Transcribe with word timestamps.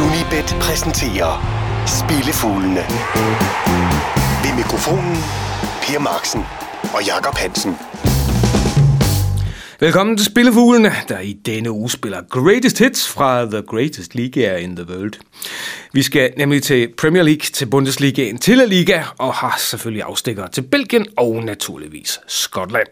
Unibet 0.00 0.56
præsenterer 0.60 1.32
Spillefuglene. 1.86 2.84
Ved 4.42 4.56
mikrofonen 4.56 5.16
Per 5.82 5.98
Marksen 5.98 6.40
og 6.94 7.04
Jakob 7.06 7.34
Hansen. 7.34 7.76
Velkommen 9.80 10.16
til 10.16 10.26
Spillefuglene, 10.26 10.92
der 11.08 11.18
i 11.20 11.32
denne 11.32 11.70
uge 11.70 11.90
spiller 11.90 12.22
Greatest 12.30 12.78
Hits 12.78 13.08
fra 13.08 13.44
The 13.44 13.62
Greatest 13.62 14.14
League 14.14 14.62
in 14.62 14.76
the 14.76 14.86
World. 14.88 15.12
Vi 15.92 16.02
skal 16.02 16.32
nemlig 16.36 16.62
til 16.62 16.88
Premier 16.98 17.22
League, 17.22 17.40
til 17.52 17.66
Bundesligaen, 17.66 18.38
til 18.38 18.58
La 18.58 18.64
Liga 18.64 19.02
og 19.18 19.34
har 19.34 19.54
selvfølgelig 19.58 20.04
afstikker 20.04 20.46
til 20.46 20.62
Belgien 20.62 21.06
og 21.16 21.44
naturligvis 21.44 22.20
Skotland. 22.26 22.88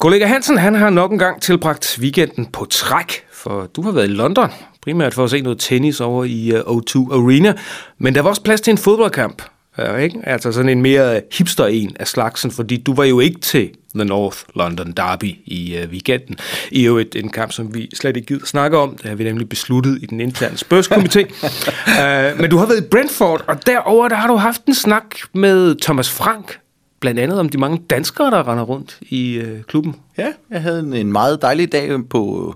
Kollega 0.00 0.26
Hansen 0.26 0.58
han 0.58 0.74
har 0.74 0.90
nok 0.90 1.12
en 1.12 1.18
gang 1.18 1.42
tilbragt 1.42 1.98
weekenden 2.00 2.46
på 2.46 2.64
træk, 2.64 3.24
for 3.32 3.66
du 3.76 3.82
har 3.82 3.90
været 3.90 4.04
i 4.08 4.12
London, 4.12 4.50
primært 4.82 5.14
for 5.14 5.24
at 5.24 5.30
se 5.30 5.40
noget 5.40 5.58
tennis 5.58 6.00
over 6.00 6.24
i 6.24 6.52
øh, 6.52 6.60
O2 6.60 7.14
Arena, 7.14 7.54
men 7.98 8.14
der 8.14 8.22
var 8.22 8.28
også 8.28 8.42
plads 8.42 8.60
til 8.60 8.70
en 8.70 8.78
fodboldkamp, 8.78 9.42
Ja, 9.78 9.96
ikke? 9.96 10.20
Altså 10.24 10.52
sådan 10.52 10.68
en 10.68 10.82
mere 10.82 11.20
hipster 11.32 11.66
en 11.66 11.96
af 12.00 12.08
slagsen, 12.08 12.50
fordi 12.50 12.76
du 12.76 12.94
var 12.94 13.04
jo 13.04 13.20
ikke 13.20 13.40
til 13.40 13.70
The 13.94 14.04
North 14.04 14.38
London 14.54 14.92
Derby 14.92 15.34
i 15.46 15.78
uh, 15.82 15.90
weekenden. 15.90 16.36
I 16.70 16.84
jo 16.84 16.98
et, 16.98 17.16
en 17.16 17.28
kamp, 17.28 17.52
som 17.52 17.74
vi 17.74 17.90
slet 17.94 18.16
ikke 18.16 18.26
gider 18.26 18.46
snakke 18.46 18.78
om. 18.78 18.96
Det 18.96 19.08
har 19.08 19.14
vi 19.14 19.24
nemlig 19.24 19.48
besluttet 19.48 19.98
i 20.02 20.06
den 20.06 20.20
interne 20.20 20.54
spørgskomité. 20.54 21.20
uh, 21.22 22.38
men 22.40 22.50
du 22.50 22.56
har 22.56 22.66
været 22.66 22.84
i 22.84 22.88
Brentford, 22.90 23.44
og 23.46 23.66
derover 23.66 24.08
der 24.08 24.16
har 24.16 24.28
du 24.28 24.36
haft 24.36 24.64
en 24.64 24.74
snak 24.74 25.04
med 25.32 25.76
Thomas 25.82 26.10
Frank, 26.10 26.58
blandt 27.00 27.20
andet 27.20 27.40
om 27.40 27.48
de 27.48 27.58
mange 27.58 27.82
danskere, 27.90 28.30
der 28.30 28.48
render 28.48 28.64
rundt 28.64 28.98
i 29.00 29.40
uh, 29.40 29.62
klubben. 29.62 29.96
Ja, 30.18 30.28
jeg 30.50 30.62
havde 30.62 30.80
en, 30.80 30.92
en 30.92 31.12
meget 31.12 31.42
dejlig 31.42 31.72
dag 31.72 32.08
på, 32.10 32.54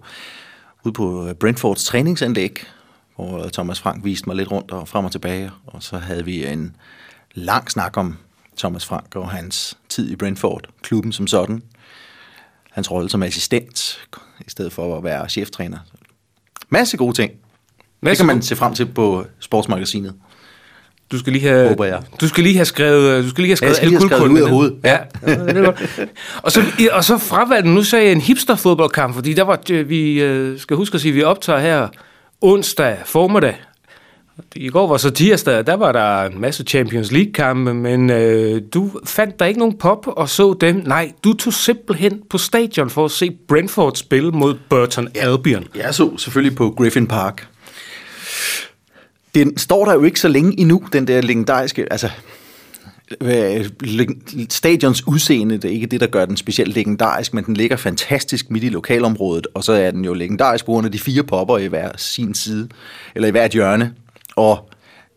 ude 0.85 0.93
på 0.93 1.35
Brentfords 1.41 1.85
træningsanlæg, 1.85 2.65
hvor 3.17 3.49
Thomas 3.49 3.81
Frank 3.81 4.05
viste 4.05 4.29
mig 4.29 4.37
lidt 4.37 4.51
rundt 4.51 4.71
og 4.71 4.89
frem 4.89 5.05
og 5.05 5.13
tilbage, 5.13 5.51
og 5.67 5.83
så 5.83 5.99
havde 5.99 6.25
vi 6.25 6.47
en 6.47 6.77
lang 7.35 7.71
snak 7.71 7.97
om 7.97 8.17
Thomas 8.59 8.85
Frank 8.85 9.17
og 9.17 9.31
hans 9.31 9.79
tid 9.89 10.11
i 10.11 10.17
Brentford, 10.17 10.69
klubben 10.83 11.13
som 11.13 11.27
sådan, 11.27 11.63
hans 12.71 12.91
rolle 12.91 13.11
som 13.11 13.23
assistent, 13.23 14.07
i 14.47 14.51
stedet 14.51 14.73
for 14.73 14.97
at 14.97 15.05
være 15.05 15.29
cheftræner. 15.29 15.79
Masse 16.69 16.97
gode 16.97 17.13
ting. 17.13 17.33
Masse 18.01 18.23
det 18.23 18.29
kan 18.29 18.37
man 18.37 18.43
se 18.43 18.57
frem 18.57 18.75
til 18.75 18.87
på 18.87 19.27
sportsmagasinet. 19.39 20.15
Du 21.13 21.19
skal 21.19 21.33
lige 21.33 21.49
have, 21.49 21.69
Håber 21.69 21.85
jeg. 21.85 22.03
Du 22.21 22.29
skal 22.29 22.45
lige 22.45 22.57
have 22.57 22.65
skrevet, 22.65 23.25
du 23.25 23.31
skal 23.31 23.43
lige 23.43 23.51
have 23.51 23.57
skrevet 23.57 23.77
skal 23.77 23.89
lige 23.89 23.99
have 23.99 24.09
skrevet 24.09 24.31
ud 24.31 24.41
af 24.41 24.51
hovedet. 24.51 24.75
Ja. 24.85 24.99
ja 25.27 25.35
det 25.35 25.57
er 25.57 25.65
godt. 25.65 26.11
og, 26.43 26.53
så, 26.53 26.63
og 26.93 27.05
så 27.05 27.19
fravalgte, 27.19 27.71
nu 27.71 27.83
sagde 27.83 28.05
jeg 28.05 28.13
en 28.13 28.21
hipster 28.21 28.57
fodboldkamp, 28.57 29.15
fordi 29.15 29.35
der 29.35 29.43
var, 29.43 29.61
øh, 29.71 29.89
vi 29.89 30.23
øh, 30.23 30.59
skal 30.59 30.77
huske 30.77 30.95
at 30.95 31.01
sige, 31.01 31.13
vi 31.13 31.23
optager 31.23 31.59
her 31.59 31.89
onsdag 32.41 32.97
formiddag, 33.05 33.55
i 34.57 34.69
går 34.69 34.87
var 34.89 34.97
så 34.97 35.11
tirsdag, 35.11 35.67
der 35.67 35.75
var 35.75 35.93
der 35.93 36.23
en 36.23 36.41
masse 36.41 36.65
Champions 36.65 37.13
League-kampe, 37.13 37.75
men 37.75 38.11
øh, 38.11 38.63
du 38.75 38.91
fandt 39.07 39.39
der 39.39 39.47
ikke 39.47 39.59
nogen 39.59 39.79
pop 39.79 40.07
og 40.07 40.29
så 40.29 40.57
dem. 40.61 40.83
Nej, 40.87 41.13
du 41.25 41.33
tog 41.33 41.53
simpelthen 41.53 42.21
på 42.31 42.39
stadion 42.39 42.91
for 42.91 43.05
at 43.05 43.11
se 43.11 43.31
Brentford 43.49 43.95
spille 43.95 44.31
mod 44.31 44.55
Burton 44.69 45.09
Albion. 45.15 45.65
Jeg 45.75 45.95
så 45.95 46.17
selvfølgelig 46.17 46.57
på 46.57 46.75
Griffin 46.77 47.07
Park. 47.07 47.52
Den 49.35 49.59
står 49.59 49.85
der 49.85 49.95
jo 49.95 50.03
ikke 50.03 50.21
så 50.21 50.29
længe 50.29 50.61
endnu, 50.61 50.83
den 50.93 51.07
der 51.07 51.21
legendariske, 51.21 51.93
altså 51.93 52.11
stadions 54.49 55.07
udseende, 55.07 55.55
det 55.55 55.65
er 55.65 55.73
ikke 55.73 55.87
det, 55.87 56.01
der 56.01 56.07
gør 56.07 56.25
den 56.25 56.37
specielt 56.37 56.75
legendarisk, 56.75 57.35
men 57.35 57.45
den 57.45 57.55
ligger 57.55 57.77
fantastisk 57.77 58.51
midt 58.51 58.65
i 58.65 58.69
lokalområdet, 58.69 59.47
og 59.55 59.65
så 59.65 59.73
er 59.73 59.91
den 59.91 60.05
jo 60.05 60.15
legendarisk 60.15 60.65
på 60.65 60.73
grund 60.73 60.87
af 60.87 60.93
de 60.93 60.99
fire 60.99 61.23
popper 61.23 61.59
i 61.59 61.67
hver 61.67 61.91
sin 61.97 62.35
side, 62.35 62.69
eller 63.15 63.29
i 63.29 63.31
hvert 63.31 63.51
hjørne. 63.51 63.95
Og 64.37 64.69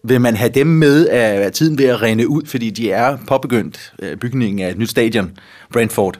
vil 0.03 0.21
man 0.21 0.35
have 0.35 0.49
dem 0.49 0.67
med, 0.67 1.07
at 1.07 1.53
tiden 1.53 1.77
ved 1.77 1.85
at 1.85 2.01
rende 2.01 2.27
ud, 2.27 2.45
fordi 2.45 2.69
de 2.69 2.91
er 2.91 3.17
påbegyndt 3.27 3.93
øh, 3.99 4.17
bygningen 4.17 4.65
af 4.65 4.71
et 4.71 4.77
nyt 4.77 4.89
stadion, 4.89 5.31
Brentford. 5.73 6.19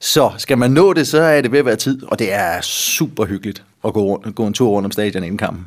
Så 0.00 0.30
skal 0.38 0.58
man 0.58 0.70
nå 0.70 0.92
det, 0.92 1.06
så 1.06 1.20
er 1.20 1.40
det 1.40 1.52
ved 1.52 1.58
at 1.58 1.64
være 1.64 1.76
tid, 1.76 2.02
og 2.02 2.18
det 2.18 2.32
er 2.32 2.60
super 2.60 3.24
hyggeligt 3.24 3.62
at 3.84 3.92
gå, 3.92 4.00
rundt, 4.00 4.34
gå 4.34 4.46
en 4.46 4.54
tur 4.54 4.68
rundt 4.68 4.86
om 4.86 4.92
stadion 4.92 5.24
inden 5.24 5.38
kampen. 5.38 5.66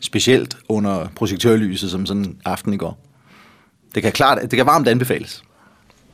Specielt 0.00 0.56
under 0.68 1.08
projektørlyset, 1.16 1.90
som 1.90 2.06
sådan 2.06 2.22
en 2.22 2.36
aften 2.44 2.74
i 2.74 2.76
går. 2.76 3.06
Det 3.94 4.02
kan 4.02 4.12
klart, 4.12 4.38
det 4.42 4.56
kan 4.56 4.66
varmt 4.66 4.88
anbefales. 4.88 5.42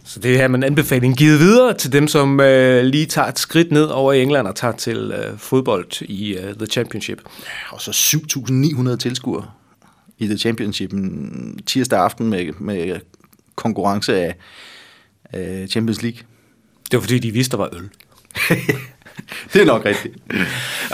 Så 0.04 0.20
det 0.20 0.36
her 0.36 0.48
en 0.48 0.62
anbefaling 0.62 1.16
givet 1.16 1.40
videre 1.40 1.74
til 1.74 1.92
dem, 1.92 2.08
som 2.08 2.40
øh, 2.40 2.84
lige 2.84 3.06
tager 3.06 3.28
et 3.28 3.38
skridt 3.38 3.72
ned 3.72 3.84
over 3.84 4.12
i 4.12 4.22
England 4.22 4.46
og 4.46 4.54
tager 4.54 4.72
til 4.72 4.96
øh, 4.96 5.38
fodbold 5.38 6.02
i 6.02 6.36
øh, 6.36 6.54
The 6.54 6.66
Championship. 6.66 7.22
Ja, 7.40 7.74
og 7.74 7.80
så 7.80 7.90
7.900 7.90 8.96
tilskuere 8.96 9.44
i 10.18 10.26
The 10.26 10.38
Championship 10.38 10.92
tirsdag 11.66 11.98
aften 11.98 12.30
med, 12.30 12.52
med 12.58 13.00
konkurrence 13.54 14.14
af 14.16 14.36
øh, 15.34 15.68
Champions 15.68 16.02
League. 16.02 16.20
Det 16.90 16.96
var 16.96 17.00
fordi, 17.00 17.18
de 17.18 17.30
vidste, 17.30 17.56
der 17.56 17.56
var 17.56 17.68
øl. 17.72 17.88
det 19.52 19.62
er 19.62 19.66
nok 19.66 19.84
rigtigt. 19.84 20.16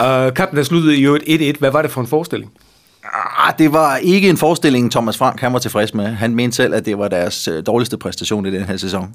uh, 0.00 0.34
kampen 0.38 0.58
er 0.58 0.62
sluttet 0.62 0.92
i 0.92 1.06
1-1. 1.52 1.58
Hvad 1.58 1.70
var 1.70 1.82
det 1.82 1.90
for 1.90 2.00
en 2.00 2.06
forestilling? 2.06 2.52
Ah, 3.44 3.54
det 3.58 3.72
var 3.72 3.96
ikke 3.96 4.30
en 4.30 4.36
forestilling, 4.36 4.90
Thomas 4.90 5.18
Frank 5.18 5.40
han 5.40 5.52
var 5.52 5.58
tilfreds 5.58 5.94
med. 5.94 6.06
Han 6.06 6.34
mente 6.34 6.56
selv, 6.56 6.74
at 6.74 6.86
det 6.86 6.98
var 6.98 7.08
deres 7.08 7.48
øh, 7.48 7.66
dårligste 7.66 7.98
præstation 7.98 8.46
i 8.46 8.50
den 8.50 8.64
her 8.64 8.76
sæson. 8.76 9.14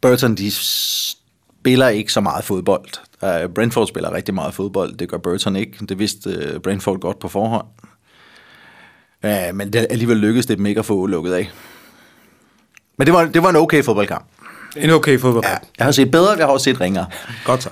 Burton, 0.00 0.34
de 0.34 0.50
spiller 0.50 1.88
ikke 1.88 2.12
så 2.12 2.20
meget 2.20 2.44
fodbold. 2.44 2.88
Uh, 3.22 3.54
Brentford 3.54 3.86
spiller 3.86 4.12
rigtig 4.12 4.34
meget 4.34 4.54
fodbold. 4.54 4.96
Det 4.96 5.08
gør 5.08 5.18
Burton 5.18 5.56
ikke. 5.56 5.86
Det 5.88 5.98
vidste 5.98 6.54
uh, 6.54 6.60
Brentford 6.60 7.00
godt 7.00 7.18
på 7.18 7.28
forhånd. 7.28 7.66
Uh, 9.24 9.54
men 9.56 9.72
det 9.72 9.86
alligevel 9.90 10.16
lykkedes 10.16 10.46
det 10.46 10.58
dem 10.58 10.66
ikke 10.66 10.78
at 10.78 10.86
få 10.86 11.06
lukket 11.06 11.32
af. 11.32 11.50
Men 12.98 13.06
det 13.06 13.14
var, 13.14 13.24
det 13.24 13.42
var 13.42 13.50
en 13.50 13.56
okay 13.56 13.84
fodboldkamp. 13.84 14.26
En 14.76 14.90
okay 14.90 15.18
fodboldkamp. 15.18 15.54
Ja, 15.54 15.68
jeg 15.78 15.86
har 15.86 15.92
set 15.92 16.10
bedre, 16.10 16.30
jeg 16.30 16.46
har 16.46 16.52
også 16.52 16.64
set 16.64 16.80
ringere. 16.80 17.06
Godt 17.44 17.62
så. 17.62 17.68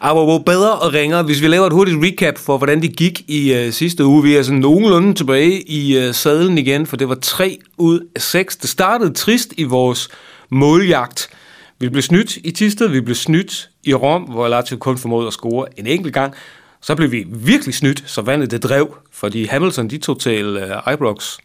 hvor 0.12 0.38
bedre 0.38 0.72
og 0.72 0.94
ringere, 0.94 1.22
hvis 1.22 1.42
vi 1.42 1.48
laver 1.48 1.66
et 1.66 1.72
hurtigt 1.72 1.98
recap 2.02 2.38
for, 2.38 2.58
hvordan 2.58 2.82
det 2.82 2.96
gik 2.96 3.20
i 3.28 3.66
uh, 3.66 3.72
sidste 3.72 4.04
uge. 4.04 4.22
Vi 4.22 4.36
er 4.36 4.42
sådan 4.42 4.60
nogenlunde 4.60 5.14
tilbage 5.14 5.70
i 5.70 6.08
uh, 6.08 6.14
sadlen 6.14 6.58
igen, 6.58 6.86
for 6.86 6.96
det 6.96 7.08
var 7.08 7.14
3 7.14 7.58
ud 7.78 8.00
af 8.14 8.22
6. 8.22 8.56
Det 8.56 8.70
startede 8.70 9.14
trist 9.14 9.54
i 9.56 9.64
vores 9.64 10.08
måljagt. 10.50 11.30
Vi 11.78 11.88
blev 11.88 12.02
snydt 12.02 12.36
i 12.36 12.50
Tisted, 12.50 12.88
vi 12.88 13.00
blev 13.00 13.14
snydt 13.14 13.68
i 13.84 13.94
Rom, 13.94 14.22
hvor 14.22 14.48
Lazio 14.48 14.76
kun 14.76 14.98
formåede 14.98 15.26
at 15.26 15.32
score 15.32 15.66
en 15.76 15.86
enkelt 15.86 16.14
gang. 16.14 16.34
Så 16.82 16.94
blev 16.94 17.12
vi 17.12 17.24
virkelig 17.28 17.74
snydt, 17.74 18.02
så 18.06 18.22
vandet 18.22 18.50
det 18.50 18.62
drev, 18.62 18.96
fordi 19.12 19.44
Hamilton 19.44 19.90
de 19.90 19.98
tog 19.98 20.20
til 20.20 20.56
uh, 20.56 20.92
Ibrox 20.92 21.36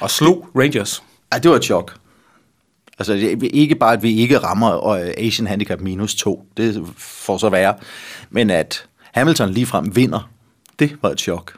og 0.00 0.10
slog 0.10 0.48
Rangers. 0.56 1.02
Ja, 1.32 1.38
det 1.38 1.50
var 1.50 1.56
et 1.56 1.64
chok. 1.64 1.94
Altså 3.00 3.36
ikke 3.52 3.74
bare, 3.74 3.92
at 3.92 4.02
vi 4.02 4.16
ikke 4.16 4.38
rammer 4.38 4.94
Asian 5.18 5.46
Handicap 5.46 5.80
minus 5.80 6.14
2, 6.14 6.44
det 6.56 6.82
får 6.96 7.38
så 7.38 7.48
være, 7.48 7.74
men 8.30 8.50
at 8.50 8.84
Hamilton 9.14 9.50
ligefrem 9.50 9.96
vinder, 9.96 10.30
det 10.78 10.96
var 11.02 11.10
et 11.10 11.20
chok. 11.20 11.52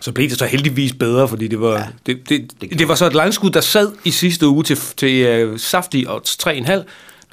Så 0.00 0.12
blev 0.12 0.28
det 0.28 0.38
så 0.38 0.46
heldigvis 0.46 0.92
bedre, 0.92 1.28
fordi 1.28 1.48
det 1.48 1.60
var, 1.60 1.78
ja, 1.78 1.86
det, 2.06 2.28
det, 2.28 2.54
det, 2.60 2.78
det 2.78 2.88
var 2.88 2.94
så 2.94 3.06
et 3.06 3.14
langskud, 3.14 3.50
der 3.50 3.60
sad 3.60 3.92
i 4.04 4.10
sidste 4.10 4.48
uge 4.48 4.64
til, 4.64 4.78
til 4.96 5.48
uh, 5.48 5.58
saftige 5.58 6.10
odds 6.10 6.38
3,5. 6.46 6.72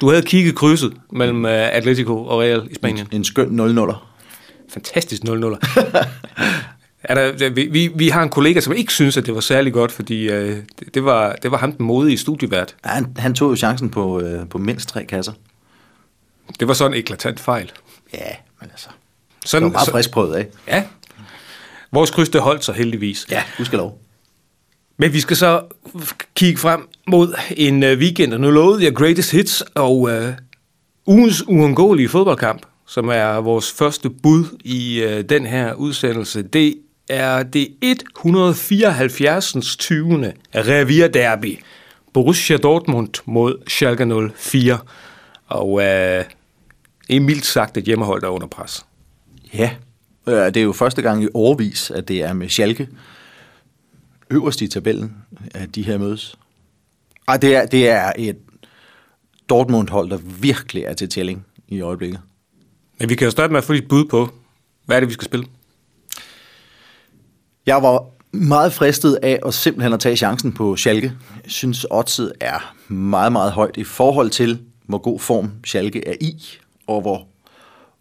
Du 0.00 0.08
havde 0.08 0.22
kigget 0.22 0.54
krydset 0.54 0.92
mellem 1.12 1.44
uh, 1.44 1.50
Atletico 1.50 2.24
og 2.24 2.40
Real 2.40 2.68
i 2.70 2.74
Spanien. 2.74 3.06
En, 3.12 3.16
en 3.16 3.24
skøn 3.24 3.60
0-0'er. 3.60 3.96
Fantastisk 4.68 5.22
0-0'er. 5.22 5.58
er 7.04 7.14
der, 7.14 7.50
vi, 7.50 7.66
vi, 7.66 7.90
vi 7.94 8.08
har 8.08 8.22
en 8.22 8.28
kollega, 8.28 8.60
som 8.60 8.72
ikke 8.72 8.92
synes, 8.92 9.16
at 9.16 9.26
det 9.26 9.34
var 9.34 9.40
særlig 9.40 9.72
godt, 9.72 9.92
fordi 9.92 10.28
øh, 10.28 10.56
det, 10.94 11.04
var, 11.04 11.32
det 11.32 11.50
var 11.50 11.58
ham 11.58 11.72
den 11.72 11.86
modige 11.86 12.18
studievært. 12.18 12.76
Ja, 12.84 12.90
han, 12.90 13.16
han 13.16 13.34
tog 13.34 13.50
jo 13.50 13.56
chancen 13.56 13.90
på, 13.90 14.20
øh, 14.20 14.48
på 14.48 14.58
mindst 14.58 14.88
tre 14.88 15.04
kasser. 15.04 15.32
Det 16.60 16.68
var 16.68 16.74
sådan 16.74 16.92
en 16.92 16.98
eklatant 16.98 17.40
fejl. 17.40 17.72
Ja, 18.14 18.30
men 18.60 18.70
altså... 18.70 18.88
Sådan, 19.44 19.64
det 19.64 19.72
var 19.72 19.78
meget 19.78 19.88
frisk 19.88 20.10
prøvet 20.10 20.34
af. 20.34 20.46
Ja. 20.68 20.84
Vores 21.92 22.10
kryds, 22.10 22.28
det 22.28 22.40
holdt 22.40 22.64
sig 22.64 22.74
heldigvis. 22.74 23.26
Ja, 23.30 23.42
du 23.58 23.64
skal 23.64 23.78
lov. 23.78 23.98
Men 24.96 25.12
vi 25.12 25.20
skal 25.20 25.36
så 25.36 25.62
kigge 26.34 26.58
frem 26.58 26.88
mod 27.06 27.34
en 27.56 27.82
uh, 27.82 27.88
weekend, 27.88 28.34
og 28.34 28.40
nu 28.40 28.50
lovede 28.50 28.84
jeg 28.84 28.94
Greatest 28.94 29.30
Hits 29.30 29.62
og 29.74 30.00
uh, 30.00 30.10
ugens 31.06 31.48
uundgåelige 31.48 32.08
fodboldkamp 32.08 32.66
som 32.92 33.08
er 33.08 33.40
vores 33.40 33.72
første 33.72 34.10
bud 34.10 34.44
i 34.64 35.02
øh, 35.02 35.24
den 35.28 35.46
her 35.46 35.74
udsendelse, 35.74 36.42
det 36.42 36.74
er 37.12 37.42
det 37.42 37.68
174. 37.82 39.76
20. 39.76 40.32
Revier 40.54 41.08
Derby. 41.08 41.58
Borussia 42.12 42.56
Dortmund 42.56 43.22
mod 43.24 43.62
Schalke 43.68 44.30
04. 44.34 44.78
Og 45.46 45.82
øh, 45.82 46.24
mildt 47.10 47.46
sagt 47.46 47.76
et 47.76 47.84
hjemmehold, 47.84 48.20
der 48.20 48.28
er 48.28 48.32
under 48.32 48.46
pres. 48.46 48.86
Ja, 49.54 49.70
øh, 50.26 50.34
det 50.34 50.56
er 50.56 50.62
jo 50.62 50.72
første 50.72 51.02
gang 51.02 51.24
i 51.24 51.28
årvis, 51.34 51.90
at 51.90 52.08
det 52.08 52.22
er 52.22 52.32
med 52.32 52.48
Schalke 52.48 52.88
øverst 54.30 54.60
i 54.60 54.68
tabellen, 54.68 55.16
at 55.54 55.74
de 55.74 55.82
her 55.82 55.98
mødes. 55.98 56.36
Og 57.26 57.42
det 57.42 57.56
er, 57.56 57.66
det 57.66 57.88
er 57.88 58.12
et 58.18 58.38
Dortmund-hold, 59.48 60.10
der 60.10 60.18
virkelig 60.40 60.82
er 60.82 60.94
til 60.94 61.08
tælling 61.08 61.46
i 61.68 61.80
øjeblikket. 61.80 62.20
Men 62.98 63.08
vi 63.08 63.14
kan 63.14 63.24
jo 63.24 63.30
starte 63.30 63.52
med 63.52 63.58
at 63.58 63.64
få 63.64 63.72
dit 63.72 63.88
bud 63.88 64.04
på, 64.04 64.28
hvad 64.84 64.96
er 64.96 65.00
det, 65.00 65.08
vi 65.08 65.14
skal 65.14 65.24
spille? 65.24 65.46
Jeg 67.66 67.82
var 67.82 68.04
meget 68.32 68.72
fristet 68.72 69.18
af 69.22 69.38
at 69.46 69.54
simpelthen 69.54 69.92
at 69.92 70.00
tage 70.00 70.16
chancen 70.16 70.52
på 70.52 70.76
Schalke. 70.76 71.12
Jeg 71.44 71.50
synes, 71.50 71.86
oddset 71.90 72.32
er 72.40 72.74
meget, 72.88 73.32
meget 73.32 73.52
højt 73.52 73.76
i 73.76 73.84
forhold 73.84 74.30
til, 74.30 74.60
hvor 74.86 74.98
god 74.98 75.20
form 75.20 75.50
Schalke 75.64 76.08
er 76.08 76.14
i, 76.20 76.42
og 76.86 77.00
hvor 77.00 77.26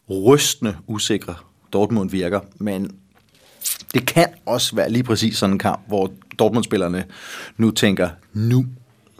rystende 0.10 0.75
usikre 0.88 1.36
Dortmund 1.74 2.10
virker. 2.10 2.40
Men 2.58 2.92
det 3.94 4.06
kan 4.06 4.28
også 4.46 4.75
være 4.75 4.90
lige 4.90 5.04
præcis 5.04 5.38
sådan 5.38 5.54
en 5.54 5.60
kamp, 5.60 5.88
hvor 5.88 6.12
Dortmund-spillerne 6.40 7.06
nu 7.57 7.72
tænker, 7.72 8.10
nu 8.34 8.66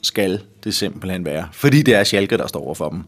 skal 0.04 0.40
det 0.64 0.76
simpelthen 0.76 1.26
være. 1.26 1.48
Fordi 1.52 1.82
det 1.82 1.96
er 1.96 2.04
Schalke, 2.04 2.38
der 2.38 2.48
står 2.48 2.60
over 2.60 2.76
for 2.76 2.90
dem. 2.90 3.04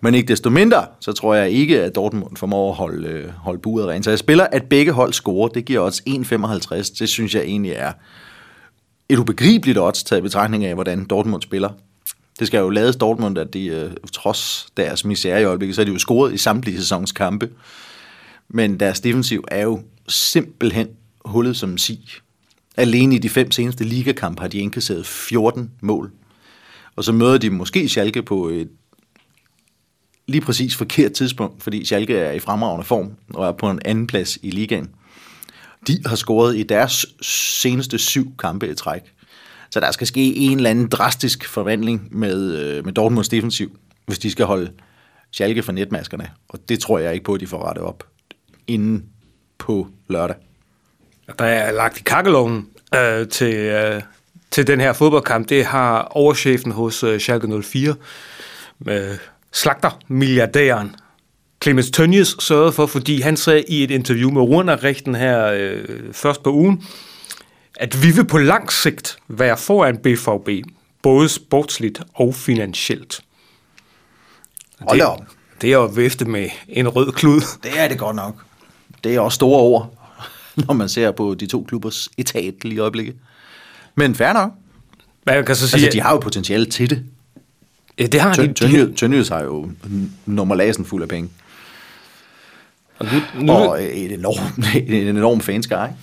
Men 0.00 0.14
ikke 0.14 0.28
desto 0.28 0.50
mindre, 0.50 0.86
så 1.00 1.12
tror 1.12 1.34
jeg 1.34 1.50
ikke, 1.50 1.82
at 1.82 1.94
Dortmund 1.94 2.36
formår 2.36 2.70
at 2.70 2.76
holde, 2.76 3.08
øh, 3.08 3.28
holde 3.28 3.60
buret 3.60 3.88
rent. 3.88 4.04
Så 4.04 4.10
jeg 4.10 4.18
spiller, 4.18 4.46
at 4.52 4.62
begge 4.62 4.92
hold 4.92 5.12
scorer. 5.12 5.48
Det 5.48 5.64
giver 5.64 5.80
odds 5.80 6.02
1,55. 6.08 6.98
Det 6.98 7.08
synes 7.08 7.34
jeg 7.34 7.42
egentlig 7.42 7.72
er 7.72 7.92
et 9.08 9.18
ubegribeligt 9.18 9.78
odds, 9.78 10.02
taget 10.02 10.20
i 10.20 10.22
betragtning 10.22 10.64
af, 10.64 10.74
hvordan 10.74 11.04
Dortmund 11.04 11.42
spiller. 11.42 11.70
Det 12.38 12.46
skal 12.46 12.58
jo 12.58 12.70
lades 12.70 12.96
Dortmund, 12.96 13.38
at 13.38 13.54
de 13.54 13.66
øh, 13.66 13.90
trods 14.12 14.66
deres 14.76 15.04
misære 15.04 15.40
i 15.40 15.44
øjeblikket, 15.44 15.74
så 15.74 15.80
er 15.80 15.84
de 15.84 15.92
jo 15.92 15.98
scoret 15.98 16.34
i 16.34 16.36
samtlige 16.36 16.78
sæsons 16.78 17.12
kampe. 17.12 17.50
Men 18.48 18.80
deres 18.80 19.00
defensiv 19.00 19.44
er 19.48 19.62
jo 19.62 19.80
simpelthen 20.08 20.88
hullet 21.24 21.56
som 21.56 21.78
sig. 21.78 21.98
Alene 22.76 23.14
i 23.14 23.18
de 23.18 23.28
fem 23.28 23.50
seneste 23.50 23.84
ligakampe 23.84 24.40
har 24.40 24.48
de 24.48 24.58
indkasseret 24.58 25.06
14 25.06 25.70
mål. 25.80 26.12
Og 26.96 27.04
så 27.04 27.12
møder 27.12 27.38
de 27.38 27.50
måske 27.50 27.88
Schalke 27.88 28.22
på 28.22 28.48
et 28.48 28.68
lige 30.26 30.40
præcis 30.40 30.76
forkert 30.76 31.12
tidspunkt, 31.12 31.62
fordi 31.62 31.84
Schalke 31.84 32.16
er 32.16 32.32
i 32.32 32.38
fremragende 32.38 32.86
form 32.86 33.12
og 33.34 33.48
er 33.48 33.52
på 33.52 33.70
en 33.70 33.80
anden 33.84 34.06
plads 34.06 34.38
i 34.42 34.50
ligaen. 34.50 34.90
De 35.86 36.02
har 36.06 36.16
scoret 36.16 36.56
i 36.56 36.62
deres 36.62 37.06
seneste 37.22 37.98
syv 37.98 38.36
kampe 38.38 38.70
i 38.70 38.74
træk. 38.74 39.02
Så 39.70 39.80
der 39.80 39.90
skal 39.90 40.06
ske 40.06 40.34
en 40.34 40.56
eller 40.56 40.70
anden 40.70 40.88
drastisk 40.88 41.48
forvandling 41.48 42.08
med, 42.10 42.58
øh, 42.58 42.84
med 42.84 42.92
Dortmunds 42.92 43.28
defensiv, 43.28 43.78
hvis 44.06 44.18
de 44.18 44.30
skal 44.30 44.46
holde 44.46 44.72
Schalke 45.32 45.62
for 45.62 45.72
netmaskerne. 45.72 46.30
Og 46.48 46.68
det 46.68 46.80
tror 46.80 46.98
jeg 46.98 47.12
ikke 47.12 47.24
på, 47.24 47.34
at 47.34 47.40
de 47.40 47.46
får 47.46 47.64
rettet 47.64 47.84
op 47.84 48.06
inden 48.66 49.04
på 49.58 49.88
lørdag. 50.08 50.36
Der 51.38 51.44
er 51.44 51.72
lagt 51.72 52.00
i 52.00 52.02
kakkeloven 52.02 52.68
øh, 52.94 53.28
til, 53.28 53.54
øh, 53.54 54.02
til 54.52 54.66
den 54.66 54.80
her 54.80 54.92
fodboldkamp. 54.92 55.48
Det 55.48 55.64
har 55.64 56.02
overchefen 56.02 56.72
hos 56.72 57.02
øh, 57.02 57.20
Schalke 57.20 57.62
04 57.62 57.94
med 58.78 59.18
slagter 59.52 59.98
milliardæren 60.08 60.96
Clemens 61.62 61.90
Tønjes 61.90 62.36
sørgede 62.38 62.72
for, 62.72 62.86
fordi 62.86 63.20
han 63.20 63.36
sagde 63.36 63.62
i 63.68 63.84
et 63.84 63.90
interview 63.90 64.30
med 64.30 64.42
Runerrichten 64.42 65.14
her 65.14 65.46
øh, 65.46 65.84
først 66.12 66.42
på 66.42 66.52
ugen, 66.52 66.84
at 67.76 68.02
vi 68.02 68.10
vil 68.10 68.24
på 68.24 68.38
lang 68.38 68.72
sigt 68.72 69.16
være 69.28 69.56
foran 69.56 69.96
BVB, 69.96 70.66
både 71.02 71.28
sportsligt 71.28 72.02
og 72.14 72.34
finansielt. 72.34 73.20
Hold 74.80 74.98
det, 74.98 75.06
op. 75.06 75.18
det 75.60 75.68
er 75.68 75.74
jo 75.74 75.84
vifte 75.84 76.24
med 76.24 76.48
en 76.68 76.88
rød 76.88 77.12
klud. 77.12 77.40
Det 77.62 77.80
er 77.80 77.88
det 77.88 77.98
godt 77.98 78.16
nok. 78.16 78.34
Det 79.04 79.14
er 79.14 79.20
også 79.20 79.36
store 79.36 79.60
ord, 79.60 79.94
når 80.66 80.74
man 80.74 80.88
ser 80.88 81.10
på 81.10 81.34
de 81.34 81.46
to 81.46 81.64
klubbers 81.68 82.08
etat 82.18 82.64
lige 82.64 82.74
i 82.74 82.78
øjeblikket. 82.78 83.16
Men 83.94 84.14
fair 84.14 84.32
nok. 84.32 84.50
Man 85.26 85.44
kan 85.44 85.56
så 85.56 85.68
sige, 85.68 85.84
Altså, 85.84 85.96
de 85.96 86.00
har 86.00 86.12
jo 86.12 86.18
potentiale 86.18 86.66
til 86.66 86.90
det. 86.90 87.04
ja, 87.98 88.06
det 88.06 88.20
har 88.20 88.34
de, 88.34 88.46
de, 88.48 88.94
Tønjøs 88.94 89.28
har 89.28 89.42
jo 89.42 89.70
nummer 90.26 90.54
lasen 90.54 90.84
fuld 90.84 91.02
af 91.02 91.08
penge. 91.08 91.30
og 92.98 93.06
nu, 93.12 93.42
nu, 93.44 93.52
Og 93.52 93.82
et 93.82 94.12
enormt, 94.12 94.74
en 94.88 95.16
enorm 95.16 95.40
fanskare, 95.40 95.86
ikke? 95.88 95.98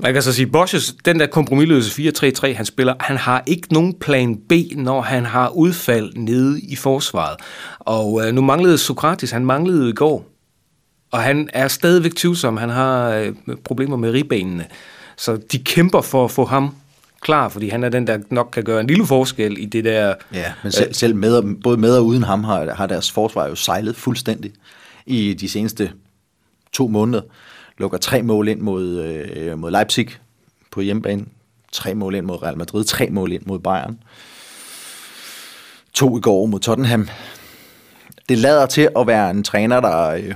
Man 0.00 0.12
kan 0.12 0.22
så 0.22 0.32
sige, 0.32 0.50
Bosch's, 0.56 0.96
den 1.04 1.20
der 1.20 1.26
kompromilløse 1.26 2.12
4-3-3, 2.48 2.54
han 2.56 2.66
spiller, 2.66 2.94
han 3.00 3.16
har 3.16 3.42
ikke 3.46 3.72
nogen 3.72 3.94
plan 3.94 4.36
B, 4.48 4.52
når 4.76 5.00
han 5.02 5.24
har 5.24 5.48
udfald 5.48 6.12
nede 6.16 6.60
i 6.60 6.76
forsvaret. 6.76 7.36
Og 7.78 8.26
øh, 8.26 8.34
nu 8.34 8.40
manglede 8.40 8.78
Sokratis, 8.78 9.30
han 9.30 9.44
manglede 9.46 9.88
i 9.90 9.92
går. 9.92 10.26
Og 11.12 11.18
han 11.22 11.48
er 11.52 11.68
stadigvæk 11.68 12.14
tvivlsom, 12.14 12.56
han 12.56 12.68
har 12.68 13.08
øh, 13.10 13.32
problemer 13.64 13.96
med 13.96 14.10
ribbenene. 14.10 14.66
Så 15.16 15.38
de 15.52 15.58
kæmper 15.58 16.00
for 16.00 16.24
at 16.24 16.30
få 16.30 16.44
ham 16.44 16.74
klar, 17.20 17.48
fordi 17.48 17.68
han 17.68 17.84
er 17.84 17.88
den, 17.88 18.06
der 18.06 18.18
nok 18.30 18.48
kan 18.52 18.64
gøre 18.64 18.80
en 18.80 18.86
lille 18.86 19.06
forskel 19.06 19.58
i 19.58 19.64
det 19.66 19.84
der... 19.84 20.14
Ja, 20.32 20.52
men 20.62 20.72
selv, 20.72 20.94
selv 20.94 21.16
med, 21.16 21.36
og- 21.36 21.44
både 21.64 21.76
med 21.76 21.96
og 21.96 22.06
uden 22.06 22.22
ham 22.22 22.44
har, 22.44 22.74
har 22.74 22.86
deres 22.86 23.10
forsvar 23.10 23.46
jo 23.48 23.54
sejlet 23.54 23.96
fuldstændig 23.96 24.52
i 25.06 25.34
de 25.34 25.48
seneste 25.48 25.92
to 26.72 26.88
måneder. 26.88 27.22
Lukker 27.78 27.98
tre 27.98 28.22
mål 28.22 28.48
ind 28.48 28.60
mod, 28.60 28.98
øh, 29.04 29.58
mod 29.58 29.70
Leipzig 29.70 30.08
på 30.70 30.80
hjemmebane, 30.80 31.24
tre 31.72 31.94
mål 31.94 32.14
ind 32.14 32.26
mod 32.26 32.42
Real 32.42 32.58
Madrid, 32.58 32.84
tre 32.84 33.08
mål 33.10 33.32
ind 33.32 33.42
mod 33.46 33.58
Bayern. 33.58 33.98
To 35.94 36.18
i 36.18 36.20
går 36.20 36.46
mod 36.46 36.60
Tottenham. 36.60 37.08
Det 38.28 38.38
lader 38.38 38.66
til 38.66 38.88
at 38.98 39.06
være 39.06 39.30
en 39.30 39.42
træner, 39.42 39.80
der 39.80 40.08
øh, 40.08 40.34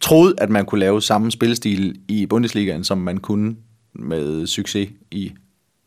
troede, 0.00 0.34
at 0.38 0.50
man 0.50 0.64
kunne 0.64 0.78
lave 0.78 1.02
samme 1.02 1.30
spillestil 1.30 2.00
i 2.08 2.26
Bundesligaen, 2.26 2.84
som 2.84 2.98
man 2.98 3.18
kunne 3.18 3.56
med 3.94 4.46
succes 4.46 4.88
i 5.10 5.32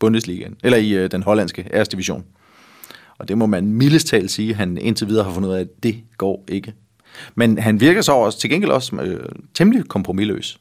Bundesligaen, 0.00 0.56
eller 0.64 0.78
i 0.78 0.90
øh, 0.90 1.10
den 1.10 1.22
hollandske 1.22 1.68
æresdivision. 1.72 2.24
Og 3.18 3.28
det 3.28 3.38
må 3.38 3.46
man 3.46 3.66
mildest 3.66 4.06
talt 4.06 4.30
sige, 4.30 4.54
han 4.54 4.78
indtil 4.78 5.08
videre 5.08 5.24
har 5.24 5.32
fundet 5.32 5.48
ud 5.48 5.54
af, 5.54 5.60
at 5.60 5.82
det 5.82 6.02
går 6.18 6.44
ikke. 6.48 6.74
Men 7.34 7.58
han 7.58 7.80
virker 7.80 8.02
så 8.02 8.12
også 8.12 8.38
til 8.38 8.50
gengæld 8.50 8.70
også 8.70 8.96
øh, 8.96 9.28
temmelig 9.54 9.88
kompromilløs. 9.88 10.58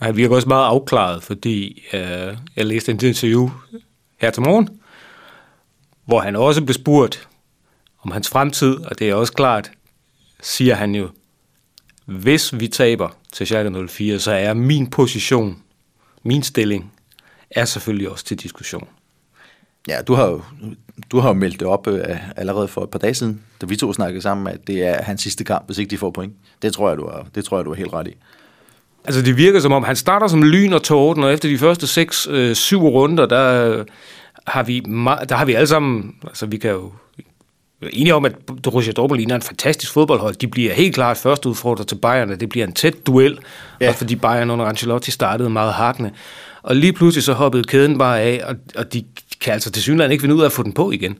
Han 0.00 0.16
virker 0.16 0.34
også 0.34 0.48
meget 0.48 0.66
afklaret, 0.66 1.22
fordi 1.22 1.84
øh, 1.92 2.36
jeg 2.56 2.66
læste 2.66 2.92
en 2.92 2.98
interview 3.02 3.50
her 4.20 4.30
til 4.30 4.42
morgen, 4.42 4.68
hvor 6.04 6.20
han 6.20 6.36
også 6.36 6.64
blev 6.64 6.74
spurgt 6.74 7.28
om 8.02 8.10
hans 8.10 8.28
fremtid, 8.28 8.74
og 8.74 8.98
det 8.98 9.10
er 9.10 9.14
også 9.14 9.32
klart, 9.32 9.70
siger 10.42 10.74
han 10.74 10.94
jo, 10.94 11.08
hvis 12.04 12.60
vi 12.60 12.68
taber 12.68 13.08
til 13.32 13.46
Schalke 13.46 13.88
04, 13.88 14.18
så 14.18 14.32
er 14.32 14.54
min 14.54 14.90
position, 14.90 15.62
min 16.22 16.42
stilling, 16.42 16.92
er 17.50 17.64
selvfølgelig 17.64 18.10
også 18.10 18.24
til 18.24 18.36
diskussion. 18.36 18.88
Ja, 19.88 20.02
du 20.02 20.14
har 20.14 20.26
jo, 20.26 20.42
du 21.10 21.20
har 21.20 21.28
jo 21.28 21.34
meldt 21.34 21.60
det 21.60 21.68
op 21.68 21.86
øh, 21.88 22.04
allerede 22.36 22.68
for 22.68 22.82
et 22.82 22.90
par 22.90 22.98
dage 22.98 23.14
siden, 23.14 23.40
da 23.60 23.66
vi 23.66 23.76
to 23.76 23.92
snakkede 23.92 24.22
sammen, 24.22 24.46
at 24.46 24.66
det 24.66 24.82
er 24.86 25.02
hans 25.02 25.22
sidste 25.22 25.44
kamp, 25.44 25.66
hvis 25.66 25.78
ikke 25.78 25.90
de 25.90 25.98
får 25.98 26.10
point. 26.10 26.32
Det 26.62 26.72
tror 26.72 26.88
jeg, 26.88 26.98
du 26.98 27.02
er, 27.02 27.24
det 27.34 27.44
tror 27.44 27.58
jeg, 27.58 27.64
du 27.64 27.70
er 27.70 27.74
helt 27.74 27.92
ret 27.92 28.08
i. 28.08 28.14
Altså 29.04 29.22
det 29.22 29.36
virker 29.36 29.60
som 29.60 29.72
om, 29.72 29.82
han 29.84 29.96
starter 29.96 30.26
som 30.26 30.42
lyn 30.42 30.72
og 30.72 30.82
torden, 30.82 31.24
og 31.24 31.32
efter 31.32 31.48
de 31.48 31.58
første 31.58 32.02
6-7 32.02 32.76
runder, 32.76 33.26
der, 33.26 33.70
øh, 33.78 33.84
har 34.46 34.62
vi, 34.62 34.80
der 35.28 35.34
har 35.34 35.44
vi 35.44 35.54
alle 35.54 35.66
sammen, 35.66 36.14
altså 36.24 36.46
vi 36.46 36.56
kan 36.56 36.70
jo 36.70 36.92
være 37.80 37.94
enige 37.94 38.14
om, 38.14 38.24
at 38.24 38.32
Borussia 38.62 38.92
Dortmund 38.92 39.18
ligner 39.18 39.34
en 39.34 39.42
fantastisk 39.42 39.92
fodboldhold. 39.92 40.34
De 40.34 40.46
bliver 40.48 40.72
helt 40.72 40.94
klart 40.94 41.16
første 41.16 41.48
udfordrer 41.48 41.84
til 41.84 41.94
Bayern, 41.96 42.30
og 42.30 42.40
det 42.40 42.48
bliver 42.48 42.66
en 42.66 42.72
tæt 42.72 43.06
duel, 43.06 43.38
Ja. 43.80 43.88
også 43.88 43.98
fordi 43.98 44.16
Bayern 44.16 44.50
under 44.50 44.64
Ancelotti 44.64 45.10
startede 45.10 45.50
meget 45.50 45.72
hakkende. 45.72 46.10
Og 46.66 46.76
lige 46.76 46.92
pludselig 46.92 47.22
så 47.24 47.32
hoppede 47.32 47.64
kæden 47.64 47.98
bare 47.98 48.20
af, 48.20 48.42
og, 48.44 48.56
og 48.76 48.92
de 48.92 49.04
kan 49.40 49.52
altså 49.52 49.70
til 49.70 49.82
synligheden 49.82 50.12
ikke 50.12 50.22
finde 50.22 50.34
ud 50.34 50.40
af 50.40 50.46
at 50.46 50.52
få 50.52 50.62
den 50.62 50.72
på 50.72 50.90
igen. 50.90 51.18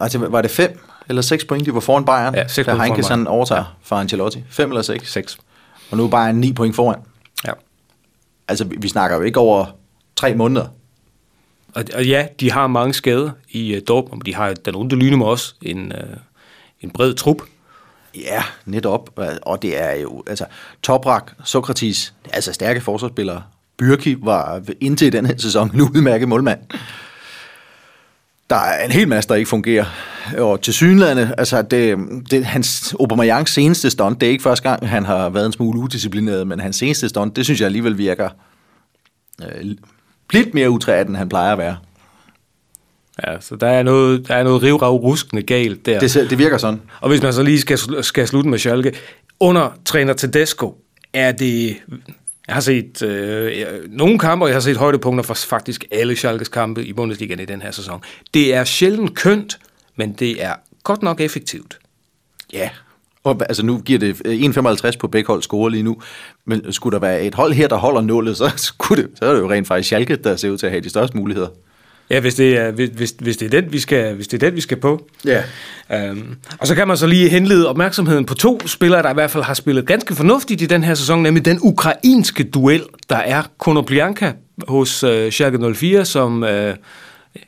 Altså, 0.00 0.18
var 0.18 0.42
det 0.42 0.50
fem 0.50 0.80
eller 1.08 1.22
seks 1.22 1.44
point, 1.44 1.66
de 1.66 1.74
var 1.74 1.80
foran 1.80 2.04
Bayern? 2.04 2.34
Ja, 2.34 2.48
seks 2.48 2.66
da 2.66 2.76
Bayern. 2.76 3.04
han 3.04 3.26
overtager 3.26 3.76
fra 3.82 4.00
Ancelotti. 4.00 4.44
Fem 4.50 4.70
eller 4.70 4.82
seks? 4.82 5.12
6. 5.12 5.38
Og 5.90 5.96
nu 5.96 6.04
er 6.04 6.08
Bayern 6.08 6.36
ni 6.36 6.52
point 6.52 6.76
foran. 6.76 7.00
Ja. 7.46 7.52
Altså, 8.48 8.64
vi 8.64 8.76
vi 8.78 8.88
snakker 8.88 9.16
jo 9.16 9.22
ikke 9.22 9.40
over 9.40 9.66
tre 10.16 10.34
måneder. 10.34 10.66
Og, 11.74 11.84
og 11.94 12.06
ja, 12.06 12.26
de 12.40 12.52
har 12.52 12.66
mange 12.66 12.94
skader 12.94 13.30
i 13.50 13.76
uh, 13.76 13.82
Dortmund, 13.88 14.20
men 14.20 14.26
de 14.26 14.34
har 14.34 14.54
den 14.54 14.76
runde 14.76 14.96
lyne 14.96 15.16
med 15.16 15.26
også 15.26 15.54
en, 15.62 15.92
uh, 15.92 16.16
en 16.80 16.90
bred 16.90 17.14
trup. 17.14 17.42
Ja, 18.14 18.42
netop. 18.64 19.20
Og 19.42 19.62
det 19.62 19.82
er 19.82 19.92
jo, 19.92 20.22
altså, 20.26 20.44
Toprak, 20.82 21.32
Sokratis, 21.44 22.14
altså 22.32 22.52
stærke 22.52 22.80
forsvarsspillere. 22.80 23.42
Byrki 23.78 24.16
var 24.22 24.62
indtil 24.80 25.12
den 25.12 25.26
her 25.26 25.34
sæson 25.38 25.70
en 25.74 25.80
udmærket 25.80 26.28
målmand. 26.28 26.58
Der 28.50 28.56
er 28.56 28.84
en 28.84 28.90
hel 28.90 29.08
masse, 29.08 29.28
der 29.28 29.34
ikke 29.34 29.48
fungerer. 29.48 29.84
Og 30.38 30.60
til 30.60 30.74
synlædende, 30.74 31.34
altså 31.38 31.62
det, 31.62 31.98
det, 32.30 32.44
hans 32.44 32.94
Aubameyangs 33.00 33.52
seneste 33.52 33.90
stunt, 33.90 34.20
det 34.20 34.26
er 34.26 34.30
ikke 34.30 34.42
første 34.42 34.68
gang, 34.68 34.88
han 34.88 35.04
har 35.04 35.28
været 35.28 35.46
en 35.46 35.52
smule 35.52 35.80
udisciplineret, 35.80 36.46
men 36.46 36.60
hans 36.60 36.76
seneste 36.76 37.08
stunt, 37.08 37.36
det 37.36 37.44
synes 37.44 37.60
jeg 37.60 37.66
alligevel 37.66 37.98
virker 37.98 38.28
øh, 39.42 39.76
lidt 40.32 40.54
mere 40.54 40.70
utræt, 40.70 41.06
end 41.06 41.16
han 41.16 41.28
plejer 41.28 41.52
at 41.52 41.58
være. 41.58 41.76
Ja, 43.26 43.40
så 43.40 43.56
der 43.56 43.68
er 43.68 43.82
noget, 43.82 44.28
der 44.28 44.34
er 44.34 44.42
noget 44.42 44.62
rivrav 44.62 44.96
ruskende 44.96 45.42
galt 45.42 45.86
der. 45.86 46.00
Det, 46.00 46.30
det 46.30 46.38
virker 46.38 46.58
sådan. 46.58 46.80
Og 47.00 47.08
hvis 47.08 47.22
man 47.22 47.32
så 47.32 47.42
lige 47.42 47.60
skal, 47.60 48.04
skal 48.04 48.28
slutte 48.28 48.50
med 48.50 48.58
Schalke, 48.58 48.92
under 49.40 49.78
træner 49.84 50.12
Tedesco 50.12 50.84
er 51.12 51.32
det... 51.32 51.76
Jeg 52.46 52.54
har 52.54 52.60
set 52.60 53.02
øh, 53.02 53.66
nogle 53.88 54.18
kampe, 54.18 54.44
og 54.44 54.48
jeg 54.48 54.54
har 54.54 54.60
set 54.60 54.76
højdepunkter 54.76 55.22
for 55.22 55.34
faktisk 55.34 55.84
alle 55.90 56.16
Schalkes 56.16 56.48
kampe 56.48 56.84
i 56.84 56.92
Bundesligaen 56.92 57.40
i 57.40 57.44
den 57.44 57.62
her 57.62 57.70
sæson. 57.70 58.00
Det 58.34 58.54
er 58.54 58.64
sjældent 58.64 59.14
kønt, 59.14 59.58
men 59.96 60.12
det 60.12 60.44
er 60.44 60.54
godt 60.82 61.02
nok 61.02 61.20
effektivt. 61.20 61.78
Ja, 62.52 62.70
Og, 63.24 63.40
altså 63.48 63.66
nu 63.66 63.78
giver 63.78 63.98
det 63.98 64.22
øh, 64.24 64.40
1,55 64.40 64.98
på 64.98 65.08
begge 65.08 65.26
hold 65.26 65.42
score 65.42 65.70
lige 65.70 65.82
nu, 65.82 66.02
men 66.44 66.72
skulle 66.72 66.94
der 66.94 67.00
være 67.00 67.22
et 67.22 67.34
hold 67.34 67.52
her, 67.52 67.68
der 67.68 67.76
holder 67.76 68.00
nullet, 68.00 68.36
så, 68.36 68.52
skulle 68.74 69.02
det, 69.02 69.10
så 69.18 69.24
er 69.24 69.32
det 69.32 69.40
jo 69.40 69.50
rent 69.50 69.66
faktisk 69.66 69.86
Schalke, 69.86 70.16
der 70.16 70.36
ser 70.36 70.50
ud 70.50 70.58
til 70.58 70.66
at 70.66 70.72
have 70.72 70.80
de 70.80 70.90
største 70.90 71.16
muligheder. 71.16 71.48
Ja, 72.10 72.20
hvis 72.20 72.34
det 72.34 72.56
er, 72.56 72.70
hvis, 72.70 73.14
hvis 73.18 73.36
det 73.36 73.54
er 73.54 73.60
den, 73.60 73.72
vi 73.72 73.78
skal, 73.80 74.14
hvis 74.14 74.28
det 74.28 74.42
er 74.42 74.46
den, 74.48 74.56
vi 74.56 74.60
skal 74.60 74.76
på. 74.80 75.08
Ja. 75.24 75.42
Øhm, 75.92 76.36
og 76.58 76.66
så 76.66 76.74
kan 76.74 76.88
man 76.88 76.96
så 76.96 77.06
lige 77.06 77.28
henlede 77.28 77.68
opmærksomheden 77.68 78.24
på 78.24 78.34
to 78.34 78.60
spillere, 78.66 79.02
der 79.02 79.10
i 79.10 79.14
hvert 79.14 79.30
fald 79.30 79.44
har 79.44 79.54
spillet 79.54 79.86
ganske 79.86 80.14
fornuftigt 80.14 80.62
i 80.62 80.66
den 80.66 80.84
her 80.84 80.94
sæson, 80.94 81.22
nemlig 81.22 81.44
den 81.44 81.58
ukrainske 81.62 82.44
duel, 82.44 82.82
der 83.10 83.16
er 83.16 83.42
Konoplyanka 83.58 84.32
hos 84.68 85.02
øh, 85.02 85.30
Schalke 85.32 85.74
04, 85.74 86.04
som 86.04 86.44
øh, 86.44 86.76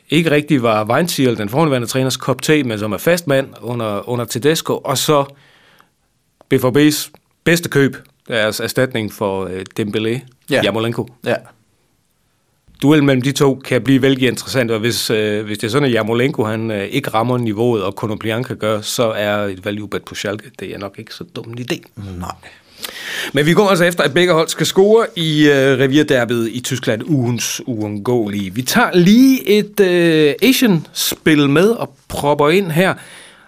ikke 0.09 0.31
rigtig 0.31 0.63
var 0.63 0.85
Weinziel, 0.85 1.37
den 1.37 1.49
forhåndværende 1.49 1.87
træners 1.87 2.17
kop 2.17 2.41
te, 2.41 2.63
men 2.63 2.79
som 2.79 2.91
er 2.91 2.97
fast 2.97 3.27
mand 3.27 3.47
under, 3.61 4.09
under 4.09 4.25
Tedesco, 4.25 4.77
og 4.77 4.97
så 4.97 5.25
BVB's 6.53 7.11
bedste 7.43 7.69
køb, 7.69 7.97
deres 8.27 8.59
erstatning 8.59 9.13
for 9.13 9.45
øh, 9.45 9.65
Dembélé, 9.79 10.19
Ja. 10.49 10.61
Jamolenko. 10.63 11.07
Ja. 11.25 11.35
Duellen 12.81 13.05
mellem 13.05 13.21
de 13.21 13.31
to 13.31 13.61
kan 13.65 13.81
blive 13.81 14.01
vældig 14.01 14.27
interessant, 14.27 14.71
og 14.71 14.79
hvis, 14.79 15.09
øh, 15.09 15.45
hvis 15.45 15.57
det 15.57 15.67
er 15.67 15.71
sådan, 15.71 15.87
at 15.87 15.93
Jamolenko 15.93 16.43
han, 16.43 16.71
øh, 16.71 16.85
ikke 16.85 17.09
rammer 17.09 17.37
niveauet, 17.37 17.83
og 17.83 17.95
Konoplyanka 17.95 18.53
gør, 18.53 18.81
så 18.81 19.11
er 19.11 19.37
et 19.37 19.65
value 19.65 19.87
bet 19.87 20.03
på 20.03 20.15
Schalke. 20.15 20.51
Det 20.59 20.73
er 20.73 20.77
nok 20.77 20.95
ikke 20.99 21.13
så 21.13 21.23
dum 21.35 21.49
en 21.49 21.59
idé. 21.59 21.79
Nej. 22.19 22.31
Men 23.33 23.45
vi 23.45 23.53
går 23.53 23.69
altså 23.69 23.85
efter, 23.85 24.03
at 24.03 24.13
begge 24.13 24.33
hold 24.33 24.47
skal 24.47 24.65
score 24.65 25.05
i 25.15 25.47
øh, 25.47 25.79
revierderbyet 25.79 26.49
i 26.51 26.59
Tyskland, 26.59 27.03
ugens 27.05 27.61
uundgåelige. 27.65 28.53
Vi 28.53 28.61
tager 28.61 28.89
lige 28.93 29.49
et 29.49 29.79
øh, 29.79 30.33
Asian-spil 30.43 31.49
med 31.49 31.69
og 31.69 31.93
propper 32.07 32.49
ind 32.49 32.71
her. 32.71 32.93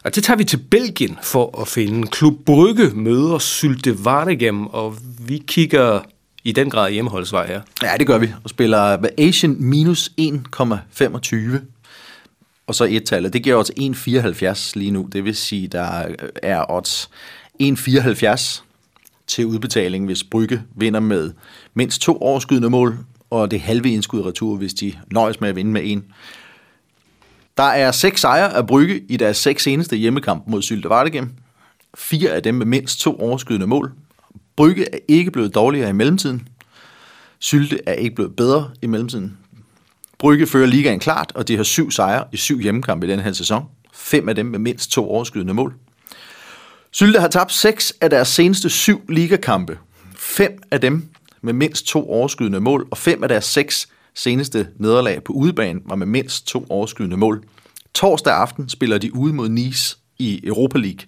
Og 0.03 0.15
det 0.15 0.23
tager 0.23 0.37
vi 0.37 0.43
til 0.43 0.57
Belgien 0.57 1.17
for 1.23 1.61
at 1.61 1.67
finde. 1.67 2.07
Klub 2.07 2.33
Brygge 2.45 2.89
møder 2.93 3.39
Sylte 3.39 4.05
Vardegem, 4.05 4.67
og 4.67 4.95
vi 5.19 5.43
kigger 5.47 5.99
i 6.43 6.51
den 6.51 6.69
grad 6.69 6.91
hjemmeholdsvej 6.91 7.47
her. 7.47 7.61
Ja, 7.83 7.91
det 7.99 8.07
gør 8.07 8.17
vi. 8.17 8.33
Og 8.43 8.49
spiller 8.49 8.97
Asian 9.17 9.55
minus 9.59 10.11
1,25. 10.21 11.37
Og 12.67 12.75
så 12.75 12.87
et 12.89 13.03
tal. 13.03 13.33
Det 13.33 13.43
giver 13.43 13.55
odds 13.55 13.71
1,74 14.59 14.71
lige 14.75 14.91
nu. 14.91 15.09
Det 15.11 15.25
vil 15.25 15.35
sige, 15.35 15.67
der 15.67 16.07
er 16.43 16.65
odds 16.71 17.09
1,74 17.63 18.63
til 19.27 19.45
udbetaling, 19.45 20.05
hvis 20.05 20.23
Brygge 20.23 20.63
vinder 20.75 20.99
med 20.99 21.31
mindst 21.73 22.01
to 22.01 22.17
overskydende 22.17 22.69
mål, 22.69 22.97
og 23.29 23.51
det 23.51 23.61
halve 23.61 23.89
indskud 23.89 24.25
retur, 24.25 24.55
hvis 24.55 24.73
de 24.73 24.93
nøjes 25.11 25.41
med 25.41 25.49
at 25.49 25.55
vinde 25.55 25.71
med 25.71 25.81
en. 25.85 26.05
Der 27.57 27.63
er 27.63 27.91
seks 27.91 28.21
sejre 28.21 28.53
af 28.53 28.67
Brygge 28.67 29.01
i 29.09 29.17
deres 29.17 29.37
seks 29.37 29.63
seneste 29.63 29.95
hjemmekamp 29.95 30.43
mod 30.47 30.61
Sylte 30.61 30.89
Vardegem. 30.89 31.29
Fire 31.97 32.29
af 32.29 32.43
dem 32.43 32.55
med 32.55 32.65
mindst 32.65 32.99
to 32.99 33.19
overskydende 33.19 33.67
mål. 33.67 33.91
Brygge 34.61 34.95
er 34.95 34.99
ikke 35.07 35.31
blevet 35.31 35.55
dårligere 35.55 35.89
i 35.89 35.93
mellemtiden. 35.93 36.47
Sylte 37.39 37.79
er 37.85 37.93
ikke 37.93 38.15
blevet 38.15 38.35
bedre 38.35 38.69
i 38.81 38.87
mellemtiden. 38.87 39.37
Brygge 40.19 40.47
fører 40.47 40.65
ligaen 40.65 40.99
klart, 40.99 41.31
og 41.35 41.47
de 41.47 41.55
har 41.55 41.63
syv 41.63 41.91
sejre 41.91 42.23
i 42.31 42.37
syv 42.37 42.59
hjemmekampe 42.59 43.07
i 43.07 43.09
den 43.09 43.19
her 43.19 43.31
sæson. 43.31 43.65
Fem 43.93 44.29
af 44.29 44.35
dem 44.35 44.45
med 44.45 44.59
mindst 44.59 44.91
to 44.91 45.09
overskydende 45.09 45.53
mål. 45.53 45.73
Sylte 46.91 47.19
har 47.19 47.27
tabt 47.27 47.53
seks 47.53 47.93
af 48.01 48.09
deres 48.09 48.27
seneste 48.27 48.69
syv 48.69 49.01
ligakampe. 49.09 49.77
Fem 50.15 50.61
af 50.71 50.81
dem 50.81 51.09
med 51.41 51.53
mindst 51.53 51.87
to 51.87 52.09
overskydende 52.09 52.59
mål, 52.59 52.87
og 52.91 52.97
fem 52.97 53.23
af 53.23 53.29
deres 53.29 53.45
seks 53.45 53.87
seneste 54.13 54.67
nederlag 54.79 55.23
på 55.23 55.33
udebane 55.33 55.79
var 55.85 55.95
med 55.95 56.07
mindst 56.07 56.47
to 56.47 56.65
overskydende 56.69 57.17
mål. 57.17 57.43
Torsdag 57.93 58.33
aften 58.33 58.69
spiller 58.69 58.97
de 58.97 59.15
ude 59.15 59.33
mod 59.33 59.49
Nice 59.49 59.97
i 60.19 60.41
Europa 60.43 60.77
League. 60.77 60.99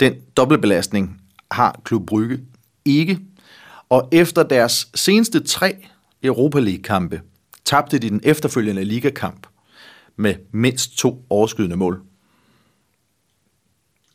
Den 0.00 0.14
dobbeltbelastning 0.36 1.20
har 1.50 1.80
Klub 1.84 2.06
Brygge 2.06 2.38
ikke. 2.84 3.18
Og 3.88 4.08
efter 4.12 4.42
deres 4.42 4.88
seneste 4.94 5.40
tre 5.40 5.76
Europa 6.22 6.60
League-kampe, 6.60 7.20
tabte 7.64 7.98
de 7.98 8.10
den 8.10 8.20
efterfølgende 8.24 8.84
ligakamp 8.84 9.46
med 10.16 10.34
mindst 10.52 10.98
to 10.98 11.24
overskydende 11.30 11.76
mål. 11.76 12.00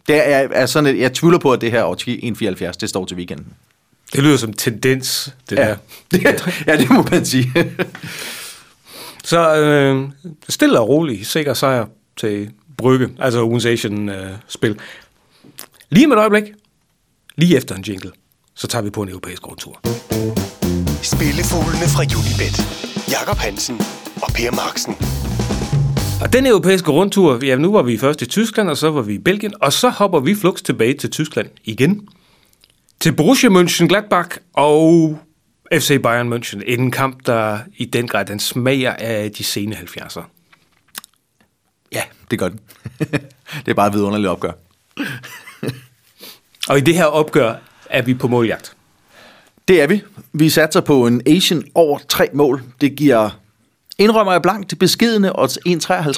Det 0.07 0.15
er, 0.15 0.47
er 0.51 0.65
sådan 0.65 0.95
et, 0.95 1.01
jeg 1.01 1.13
tvivler 1.13 1.39
på, 1.39 1.53
at 1.53 1.61
det 1.61 1.71
her 1.71 1.83
år 1.83 1.95
1,74, 2.71 2.77
det 2.79 2.89
står 2.89 3.05
til 3.05 3.17
weekenden. 3.17 3.53
Det 4.13 4.23
lyder 4.23 4.37
som 4.37 4.53
tendens, 4.53 5.33
det 5.49 5.57
der. 5.57 5.75
det, 6.11 6.23
ja, 6.67 6.77
det 6.77 6.89
må 6.89 7.01
man 7.11 7.25
sige. 7.25 7.53
Så 9.23 9.57
øh, 9.57 10.09
stille 10.49 10.79
og 10.79 10.89
roligt, 10.89 11.27
sikker 11.27 11.53
sejr 11.53 11.85
til 12.17 12.51
Brygge, 12.77 13.09
altså 13.19 13.43
ugens 13.43 13.65
Asian-spil. 13.65 14.71
Øh, 14.71 14.77
lige 15.89 16.07
med 16.07 16.15
et 16.15 16.19
øjeblik, 16.19 16.43
lige 17.35 17.57
efter 17.57 17.75
en 17.75 17.81
jingle, 17.81 18.11
så 18.57 18.67
tager 18.67 18.83
vi 18.83 18.89
på 18.89 19.01
en 19.01 19.09
europæisk 19.09 19.47
rundtur. 19.47 19.79
Spillefuglene 21.03 21.87
fra 21.95 22.03
Unibet. 22.19 22.57
Jakob 23.11 23.37
Hansen 23.37 23.81
og 24.21 24.29
Per 24.35 24.51
Marksen. 24.51 24.95
Og 26.21 26.33
den 26.33 26.45
europæiske 26.45 26.91
rundtur, 26.91 27.45
ja, 27.45 27.55
nu 27.55 27.71
var 27.71 27.81
vi 27.81 27.97
først 27.97 28.21
i 28.21 28.25
Tyskland, 28.25 28.69
og 28.69 28.77
så 28.77 28.91
var 28.91 29.01
vi 29.01 29.13
i 29.13 29.17
Belgien, 29.17 29.53
og 29.61 29.73
så 29.73 29.89
hopper 29.89 30.19
vi 30.19 30.35
flux 30.35 30.61
tilbage 30.61 30.93
til 30.93 31.09
Tyskland 31.09 31.49
igen. 31.63 32.07
Til 32.99 33.15
Borussia 33.15 33.49
Mönchengladbach 33.49 34.37
og 34.53 35.19
FC 35.73 36.01
Bayern 36.03 36.33
München. 36.33 36.61
En 36.65 36.91
kamp, 36.91 37.25
der 37.25 37.59
i 37.77 37.85
den 37.85 38.07
grad 38.07 38.25
den 38.25 38.39
smager 38.39 38.93
af 38.93 39.31
de 39.31 39.43
sene 39.43 39.75
70'er. 39.75 40.23
Ja, 41.91 42.01
det 42.31 42.39
gør 42.39 42.49
den. 42.49 42.59
det 43.65 43.67
er 43.67 43.73
bare 43.73 43.87
et 43.87 43.93
vidunderligt 43.93 44.29
opgør. 44.29 44.51
Og 46.69 46.77
i 46.77 46.81
det 46.81 46.95
her 46.95 47.05
opgør 47.05 47.55
er 47.89 48.01
vi 48.01 48.13
på 48.13 48.27
måljagt. 48.27 48.75
Det 49.67 49.81
er 49.81 49.87
vi. 49.87 50.03
Vi 50.33 50.49
satser 50.49 50.81
på 50.81 51.07
en 51.07 51.21
Asian 51.25 51.63
over 51.75 51.99
tre 52.09 52.27
mål. 52.33 52.63
Det 52.81 52.95
giver, 52.95 53.39
indrømmer 53.97 54.31
jeg 54.31 54.41
blankt, 54.41 54.79
beskidende 54.79 55.29
beskedende 55.29 55.39
odds 55.39 55.57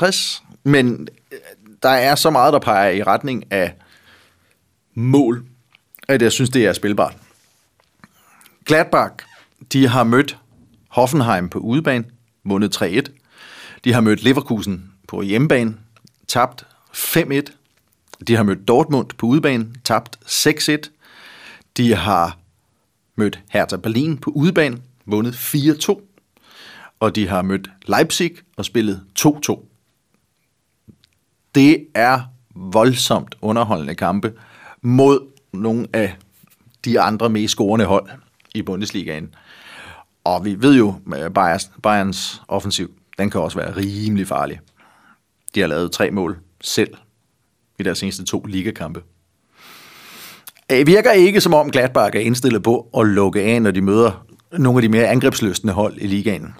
1,53. 0.09 0.43
Men 0.63 1.07
øh, 1.31 1.37
der 1.83 1.89
er 1.89 2.15
så 2.15 2.29
meget, 2.29 2.53
der 2.53 2.59
peger 2.59 2.89
i 2.89 3.03
retning 3.03 3.51
af 3.51 3.73
mål, 4.93 5.45
at 6.07 6.21
jeg 6.21 6.31
synes, 6.31 6.49
det 6.49 6.65
er 6.65 6.73
spilbart. 6.73 7.17
Gladbach, 8.65 9.13
de 9.73 9.87
har 9.87 10.03
mødt 10.03 10.37
Hoffenheim 10.87 11.49
på 11.49 11.59
udebane, 11.59 12.05
vundet 12.43 12.81
3-1. 12.81 13.01
De 13.83 13.93
har 13.93 14.01
mødt 14.01 14.23
Leverkusen 14.23 14.91
på 15.07 15.21
hjemmebane, 15.21 15.75
tabt 16.27 16.65
5-1. 16.93 17.41
De 18.27 18.35
har 18.35 18.43
mødt 18.43 18.67
Dortmund 18.67 19.07
på 19.17 19.25
udebane, 19.25 19.67
tabt 19.83 20.19
6-1. 20.25 20.98
De 21.79 21.95
har 21.95 22.37
mødt 23.15 23.43
Hertha 23.49 23.75
Berlin 23.75 24.17
på 24.17 24.29
udebane, 24.29 24.81
vundet 25.05 25.33
4-2. 25.33 26.01
Og 26.99 27.15
de 27.15 27.27
har 27.27 27.41
mødt 27.41 27.69
Leipzig 27.85 28.31
og 28.57 28.65
spillet 28.65 29.03
2-2. 29.19 29.65
Det 31.55 31.87
er 31.95 32.21
voldsomt 32.55 33.35
underholdende 33.41 33.95
kampe 33.95 34.33
mod 34.81 35.27
nogle 35.53 35.87
af 35.93 36.17
de 36.85 36.99
andre 36.99 37.29
mest 37.29 37.51
scorende 37.51 37.85
hold 37.85 38.09
i 38.55 38.61
Bundesligaen. 38.61 39.35
Og 40.23 40.45
vi 40.45 40.61
ved 40.61 40.77
jo, 40.77 41.01
at 41.13 41.33
Bayerns, 41.33 41.71
Bayerns 41.83 42.41
offensiv, 42.47 42.93
den 43.17 43.29
kan 43.29 43.41
også 43.41 43.57
være 43.57 43.75
rimelig 43.75 44.27
farlig. 44.27 44.59
De 45.55 45.59
har 45.59 45.67
lavet 45.67 45.91
tre 45.91 46.11
mål 46.11 46.39
selv 46.61 46.97
i 47.79 47.83
deres 47.83 47.97
seneste 47.97 48.25
to 48.25 48.39
ligakampe. 48.39 49.03
Det 50.69 50.87
virker 50.87 51.11
ikke 51.11 51.41
som 51.41 51.53
om 51.53 51.71
Gladbach 51.71 52.15
er 52.15 52.19
indstillet 52.19 52.63
på 52.63 52.87
at 52.97 53.07
lukke 53.07 53.41
af, 53.41 53.61
når 53.61 53.71
de 53.71 53.81
møder 53.81 54.25
nogle 54.57 54.77
af 54.77 54.81
de 54.81 54.89
mere 54.89 55.07
angrebsløsende 55.07 55.73
hold 55.73 55.93
i 55.97 56.07
ligaen. 56.07 56.53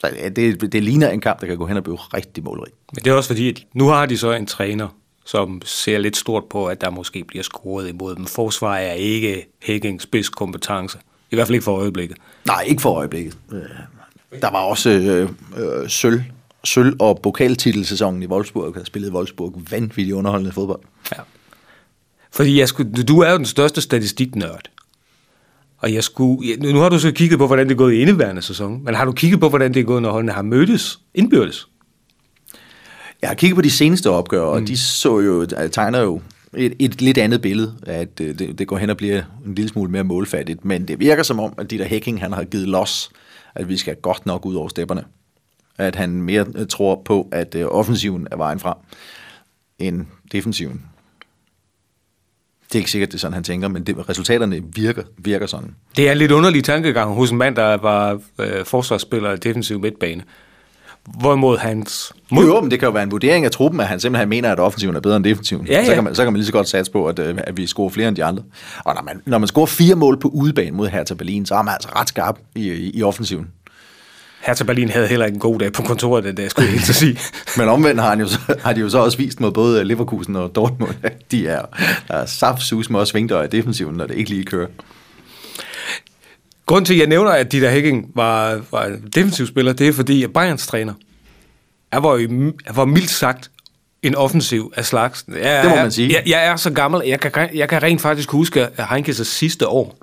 Så 0.00 0.30
det, 0.36 0.72
det 0.72 0.82
ligner 0.82 1.08
en 1.08 1.20
kamp, 1.20 1.40
der 1.40 1.46
kan 1.46 1.56
gå 1.58 1.66
hen 1.66 1.76
og 1.76 1.82
blive 1.84 1.96
rigtig 1.96 2.44
målrig. 2.44 2.72
Men 2.94 3.04
det 3.04 3.10
er 3.10 3.14
også 3.14 3.28
fordi, 3.28 3.48
at 3.48 3.62
nu 3.74 3.88
har 3.88 4.06
de 4.06 4.18
så 4.18 4.32
en 4.32 4.46
træner, 4.46 4.88
som 5.26 5.62
ser 5.64 5.98
lidt 5.98 6.16
stort 6.16 6.44
på, 6.50 6.66
at 6.66 6.80
der 6.80 6.90
måske 6.90 7.24
bliver 7.24 7.42
scoret 7.42 7.88
imod 7.88 8.14
dem. 8.14 8.26
Forsvar 8.26 8.76
er 8.76 8.92
ikke 8.92 9.46
Hækkings 9.62 10.02
spidskompetence. 10.04 10.98
I 11.30 11.34
hvert 11.34 11.46
fald 11.46 11.54
ikke 11.54 11.64
for 11.64 11.76
øjeblikket. 11.78 12.16
Nej, 12.46 12.62
ikke 12.66 12.82
for 12.82 12.94
øjeblikket. 12.94 13.36
Øh, 13.52 13.60
Der 14.42 14.50
var 14.50 14.58
også 14.60 14.90
øh, 14.90 15.28
øh, 15.82 15.88
sølv, 15.88 16.22
sølv- 16.64 16.96
og 17.00 17.20
pokaltitelsæsonen 17.22 18.22
i 18.22 18.26
Wolfsburg, 18.26 18.74
der 18.74 18.84
spillede 18.84 19.12
Wolfsburg 19.12 19.62
vanvittigt 19.70 20.14
underholdende 20.14 20.52
fodbold. 20.52 20.80
Ja. 21.12 21.22
Fordi 22.32 22.58
jeg 22.58 22.68
skulle, 22.68 22.92
du 22.92 23.20
er 23.20 23.30
jo 23.30 23.36
den 23.36 23.46
største 23.46 23.80
statistiknørd. 23.80 24.70
Og 25.78 25.94
jeg 25.94 26.04
skulle, 26.04 26.56
nu 26.72 26.78
har 26.78 26.88
du 26.88 26.98
så 26.98 27.12
kigget 27.12 27.38
på, 27.38 27.46
hvordan 27.46 27.66
det 27.66 27.74
er 27.74 27.78
gået 27.78 27.94
i 27.94 27.98
indeværende 27.98 28.42
sæson, 28.42 28.84
men 28.84 28.94
har 28.94 29.04
du 29.04 29.12
kigget 29.12 29.40
på, 29.40 29.48
hvordan 29.48 29.74
det 29.74 29.80
er 29.80 29.84
gået, 29.84 30.02
når 30.02 30.12
holdene 30.12 30.32
har 30.32 30.42
mødtes 30.42 31.00
indbyrdes? 31.14 31.68
Jeg 33.22 33.30
har 33.30 33.34
kigget 33.34 33.56
på 33.56 33.62
de 33.62 33.70
seneste 33.70 34.10
opgør, 34.10 34.40
og 34.40 34.60
mm. 34.60 34.66
de 34.66 34.76
så 34.76 35.20
jo, 35.20 35.46
tegner 35.72 36.00
jo 36.00 36.20
et, 36.56 36.74
et 36.78 37.02
lidt 37.02 37.18
andet 37.18 37.42
billede, 37.42 37.74
at 37.82 38.20
øh, 38.20 38.38
det, 38.38 38.58
det 38.58 38.68
går 38.68 38.76
hen 38.76 38.90
og 38.90 38.96
bliver 38.96 39.22
en 39.46 39.54
lille 39.54 39.68
smule 39.68 39.90
mere 39.90 40.04
målfattigt, 40.04 40.64
men 40.64 40.88
det 40.88 41.00
virker 41.00 41.22
som 41.22 41.40
om, 41.40 41.54
at 41.58 41.70
de 41.70 41.78
der 41.78 41.84
hacking, 41.84 42.20
han 42.20 42.32
har 42.32 42.44
givet 42.44 42.68
los, 42.68 43.10
at 43.54 43.68
vi 43.68 43.76
skal 43.76 43.96
godt 43.96 44.26
nok 44.26 44.46
ud 44.46 44.54
over 44.54 44.68
stepperne. 44.68 45.04
At 45.78 45.96
han 45.96 46.10
mere 46.10 46.64
tror 46.64 47.02
på, 47.04 47.28
at 47.32 47.54
øh, 47.54 47.66
offensiven 47.66 48.28
er 48.30 48.36
vejen 48.36 48.58
frem, 48.58 48.76
end 49.78 50.06
defensiven. 50.32 50.82
Det 52.72 52.78
er 52.78 52.80
ikke 52.80 52.90
sikkert, 52.90 53.08
det 53.08 53.14
er 53.14 53.18
sådan, 53.18 53.34
han 53.34 53.44
tænker, 53.44 53.68
men 53.68 53.82
det, 53.84 54.08
resultaterne 54.08 54.60
virker, 54.74 55.02
virker 55.18 55.46
sådan. 55.46 55.74
Det 55.96 56.08
er 56.08 56.12
en 56.12 56.18
lidt 56.18 56.32
underlig 56.32 56.64
tankegang 56.64 57.14
hos 57.14 57.30
en 57.30 57.38
mand, 57.38 57.56
der 57.56 57.76
var 57.76 58.20
øh, 58.38 58.64
forsvarsspiller 58.64 59.32
i 59.32 59.36
defensiv 59.36 59.80
midtbane. 59.80 60.22
Hvorimod 61.20 61.58
hans... 61.58 62.12
Jo, 62.32 62.40
jo, 62.40 62.60
men 62.60 62.70
det 62.70 62.78
kan 62.78 62.86
jo 62.86 62.92
være 62.92 63.02
en 63.02 63.10
vurdering 63.10 63.44
af 63.44 63.50
truppen, 63.50 63.80
at 63.80 63.86
han 63.86 64.00
simpelthen 64.00 64.28
mener, 64.28 64.52
at 64.52 64.60
offensiven 64.60 64.96
er 64.96 65.00
bedre 65.00 65.16
end 65.16 65.24
defensiven. 65.24 65.66
Ja, 65.66 65.78
ja. 65.78 65.84
Så, 65.84 65.94
kan 65.94 66.04
man, 66.04 66.14
så 66.14 66.22
kan 66.24 66.32
man 66.32 66.38
lige 66.38 66.46
så 66.46 66.52
godt 66.52 66.68
satse 66.68 66.92
på, 66.92 67.06
at, 67.06 67.18
øh, 67.18 67.38
at 67.38 67.56
vi 67.56 67.66
scorer 67.66 67.88
flere 67.90 68.08
end 68.08 68.16
de 68.16 68.24
andre. 68.24 68.42
Og 68.84 68.94
når 68.94 69.02
man, 69.02 69.22
når 69.26 69.38
man 69.38 69.48
scorer 69.48 69.66
fire 69.66 69.94
mål 69.94 70.20
på 70.20 70.28
udebane 70.28 70.76
mod 70.76 70.88
Hertha 70.88 71.14
Berlin, 71.14 71.46
så 71.46 71.54
er 71.54 71.62
man 71.62 71.74
altså 71.74 71.88
ret 71.96 72.08
skarp 72.08 72.38
i, 72.54 72.70
i, 72.70 72.90
i 72.94 73.02
offensiven. 73.02 73.48
Hertha 74.42 74.64
Berlin 74.64 74.88
havde 74.88 75.06
heller 75.06 75.26
ikke 75.26 75.36
en 75.36 75.40
god 75.40 75.58
dag 75.58 75.72
på 75.72 75.82
kontoret 75.82 76.24
den 76.24 76.34
dag, 76.34 76.50
skulle 76.50 76.66
jeg 76.66 76.72
helt 76.72 76.84
til 76.84 76.92
at 76.92 76.96
sige. 76.96 77.18
Men 77.58 77.68
omvendt 77.68 78.00
har, 78.00 78.08
han 78.08 78.20
jo 78.20 78.26
så, 78.28 78.38
har 78.60 78.72
de 78.72 78.80
jo 78.80 78.88
så 78.88 78.98
også 78.98 79.18
vist 79.18 79.40
mod 79.40 79.52
både 79.52 79.84
Leverkusen 79.84 80.36
og 80.36 80.54
Dortmund, 80.54 80.94
at 81.02 81.30
de 81.30 81.48
er, 81.48 81.62
der 82.08 82.14
er 82.14 82.26
saftsus 82.26 82.90
med 82.90 83.00
at 83.00 83.08
svingdøre 83.08 83.44
i 83.44 83.48
defensiven, 83.48 83.96
når 83.96 84.06
det 84.06 84.14
ikke 84.14 84.30
lige 84.30 84.44
kører. 84.44 84.68
Grunden 86.66 86.84
til, 86.84 86.94
at 86.94 87.00
jeg 87.00 87.06
nævner, 87.06 87.30
at 87.30 87.52
Dieter 87.52 87.70
Hecking 87.70 88.10
var, 88.14 88.60
var 88.70 88.84
en 88.84 89.10
defensiv 89.14 89.46
spiller, 89.46 89.72
det 89.72 89.88
er 89.88 89.92
fordi, 89.92 90.24
at 90.24 90.32
Bayerns 90.32 90.66
træner 90.66 90.94
er 91.92 92.00
var, 92.00 92.16
jo, 92.16 92.52
var 92.74 92.84
mildt 92.84 93.10
sagt 93.10 93.50
en 94.02 94.14
offensiv 94.14 94.72
af 94.76 94.84
slags. 94.84 95.24
Jeg, 95.28 95.62
Det 95.62 95.70
må 95.70 95.76
man 95.76 95.92
sige. 95.92 96.12
Jeg, 96.12 96.22
jeg 96.26 96.46
er 96.46 96.56
så 96.56 96.70
gammel, 96.70 97.02
jeg 97.06 97.20
kan, 97.20 97.50
jeg 97.54 97.68
kan 97.68 97.82
rent 97.82 98.00
faktisk 98.00 98.30
huske 98.30 98.68
Heinkes 98.90 99.26
sidste 99.26 99.68
år. 99.68 99.96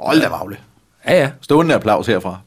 Hold 0.00 0.20
da 0.20 0.28
magle. 0.28 0.56
Ja, 1.06 1.20
ja. 1.20 1.30
Stående 1.40 1.74
applaus 1.74 2.06
herfra. 2.06 2.38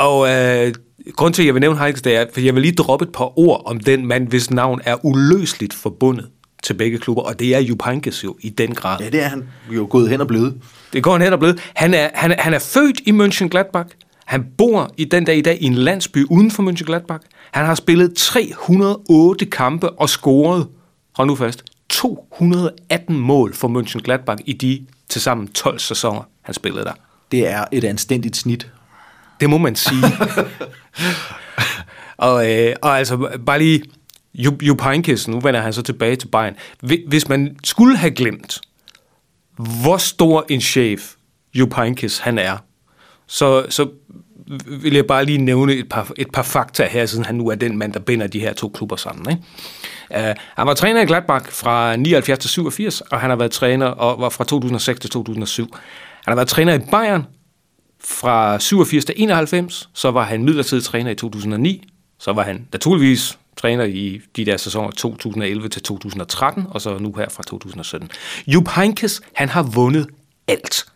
Og 0.00 0.28
øh, 0.30 0.74
grund 1.12 1.34
til, 1.34 1.42
at 1.42 1.46
jeg 1.46 1.54
vil 1.54 1.60
nævne 1.60 1.78
Heinkes, 1.78 2.02
det 2.02 2.16
er, 2.16 2.26
for 2.32 2.40
jeg 2.40 2.54
vil 2.54 2.62
lige 2.62 2.74
droppe 2.74 3.02
et 3.04 3.12
par 3.12 3.38
ord 3.38 3.62
om 3.66 3.80
den 3.80 4.06
mand, 4.06 4.28
hvis 4.28 4.50
navn 4.50 4.80
er 4.84 5.04
uløseligt 5.04 5.74
forbundet 5.74 6.28
til 6.62 6.74
begge 6.74 6.98
klubber, 6.98 7.22
og 7.22 7.38
det 7.38 7.54
er 7.54 7.58
Jupp 7.58 7.82
Heynckes 7.84 8.24
jo 8.24 8.36
i 8.40 8.48
den 8.48 8.74
grad. 8.74 8.98
Ja, 9.00 9.08
det 9.10 9.22
er 9.22 9.28
han 9.28 9.48
jo 9.70 9.86
gået 9.90 10.08
hen 10.10 10.20
og 10.20 10.26
blevet. 10.26 10.60
Det 10.92 11.02
går 11.02 11.12
han 11.12 11.22
hen 11.22 11.32
og 11.32 11.38
blevet. 11.38 11.60
Han 11.74 11.94
er, 11.94 12.08
han, 12.14 12.32
er- 12.32 12.42
han 12.42 12.54
er 12.54 12.58
født 12.58 13.00
i 13.00 13.10
Mönchengladbach. 13.10 13.88
Han 14.24 14.44
bor 14.58 14.90
i 14.96 15.04
den 15.04 15.24
dag 15.24 15.36
i 15.36 15.40
dag 15.40 15.58
i 15.62 15.64
en 15.64 15.74
landsby 15.74 16.26
uden 16.30 16.50
for 16.50 16.62
Mönchengladbach. 16.62 17.26
Han 17.52 17.66
har 17.66 17.74
spillet 17.74 18.14
308 18.14 19.46
kampe 19.46 19.90
og 19.90 20.08
scoret, 20.08 20.66
hold 21.16 21.28
nu 21.28 21.34
fast, 21.34 21.62
218 21.88 23.18
mål 23.18 23.54
for 23.54 23.68
Mönchengladbach 23.68 24.42
i 24.46 24.52
de 24.52 24.86
tilsammen 25.08 25.48
12 25.48 25.78
sæsoner, 25.78 26.22
han 26.42 26.54
spillede 26.54 26.84
der. 26.84 26.92
Det 27.32 27.48
er 27.48 27.64
et 27.72 27.84
anstændigt 27.84 28.36
snit. 28.36 28.68
Det 29.40 29.50
må 29.50 29.58
man 29.58 29.76
sige. 29.76 30.02
og, 32.16 32.52
øh, 32.52 32.76
og 32.82 32.98
altså, 32.98 33.38
bare 33.46 33.58
lige, 33.58 33.82
Jupp 34.34 34.62
Jupp 34.62 34.82
Heynckes, 34.82 35.28
nu 35.28 35.40
vender 35.40 35.60
han 35.60 35.72
så 35.72 35.82
tilbage 35.82 36.16
til 36.16 36.28
Bayern. 36.28 36.54
Hvis 37.08 37.28
man 37.28 37.56
skulle 37.64 37.96
have 37.96 38.10
glemt, 38.10 38.60
hvor 39.82 39.96
stor 39.96 40.46
en 40.48 40.60
chef 40.60 41.14
Jupp 41.54 41.74
Heynckes 41.74 42.18
han 42.18 42.38
er, 42.38 42.56
så, 43.26 43.66
så 43.68 43.88
vil 44.66 44.94
jeg 44.94 45.06
bare 45.06 45.24
lige 45.24 45.38
nævne 45.38 45.74
et 45.74 45.88
par, 45.88 46.12
et 46.16 46.32
par 46.32 46.42
fakta 46.42 46.86
her, 46.86 47.06
siden 47.06 47.24
han 47.24 47.34
nu 47.34 47.48
er 47.48 47.54
den 47.54 47.78
mand, 47.78 47.92
der 47.92 48.00
binder 48.00 48.26
de 48.26 48.40
her 48.40 48.52
to 48.52 48.68
klubber 48.68 48.96
sammen. 48.96 49.30
Ikke? 49.30 50.30
Uh, 50.30 50.36
han 50.56 50.66
var 50.66 50.74
træner 50.74 51.02
i 51.02 51.04
Gladbach 51.04 51.52
fra 51.52 51.96
79 51.96 52.38
til 52.38 52.50
87, 52.50 53.00
og 53.00 53.20
han 53.20 53.30
har 53.30 53.36
været 53.36 53.50
træner 53.50 53.86
og 53.86 54.20
var 54.20 54.28
fra 54.28 54.44
2006 54.44 55.00
til 55.00 55.10
2007. 55.10 55.68
Han 56.24 56.32
har 56.32 56.34
været 56.34 56.48
træner 56.48 56.74
i 56.74 56.78
Bayern 56.78 57.26
fra 58.04 58.58
87 58.58 59.04
til 59.04 59.14
91, 59.18 59.88
så 59.94 60.10
var 60.10 60.24
han 60.24 60.44
midlertidig 60.44 60.84
træner 60.84 61.10
i 61.10 61.14
2009, 61.14 61.88
så 62.18 62.32
var 62.32 62.42
han 62.42 62.68
naturligvis 62.72 63.38
træner 63.56 63.84
i 63.84 64.20
de 64.36 64.46
der 64.46 64.56
sæsoner 64.56 64.90
2011 64.90 65.68
til 65.68 65.82
2013, 65.82 66.66
og 66.70 66.80
så 66.80 66.98
nu 66.98 67.12
her 67.12 67.28
fra 67.28 67.42
2017. 67.42 68.10
Jupp 68.46 68.68
Heynckes, 68.76 69.20
han 69.34 69.48
har 69.48 69.62
vundet 69.62 70.06
alt. 70.48 70.86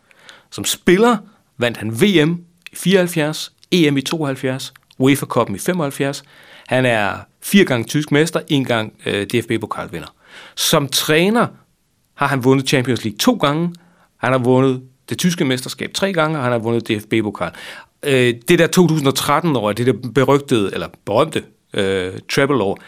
Som 0.50 0.64
spiller 0.64 1.16
vandt 1.58 1.76
han 1.76 1.92
VM 2.02 2.44
i 2.72 2.76
74, 2.76 3.52
EM 3.70 3.96
i 3.96 4.02
72, 4.02 4.74
UEFA 4.98 5.26
Cup'en 5.26 5.54
i 5.54 5.58
75. 5.58 6.22
Han 6.66 6.86
er 6.86 7.18
fire 7.42 7.64
gange 7.64 7.84
tysk 7.84 8.12
mester, 8.12 8.40
en 8.48 8.64
gang 8.64 8.92
øh, 9.06 9.26
DFB-pokalvinder. 9.26 10.14
Som 10.54 10.88
træner 10.88 11.46
har 12.14 12.26
han 12.26 12.44
vundet 12.44 12.68
Champions 12.68 13.04
League 13.04 13.18
to 13.18 13.34
gange. 13.34 13.74
Han 14.16 14.32
har 14.32 14.38
vundet 14.38 14.82
det 15.08 15.18
tyske 15.18 15.44
mesterskab 15.44 15.94
tre 15.94 16.12
gange, 16.12 16.38
og 16.38 16.42
han 16.42 16.52
har 16.52 16.58
vundet 16.58 16.88
DFB-pokal. 16.88 17.52
Øh, 18.02 18.34
det 18.48 18.58
der 18.58 18.68
2013-år, 18.78 19.72
det 19.72 19.86
der 19.86 20.10
berygtede, 20.14 20.70
eller 20.74 20.88
berømte 21.04 21.44
øh, 21.74 22.12
treble-år, 22.32 22.78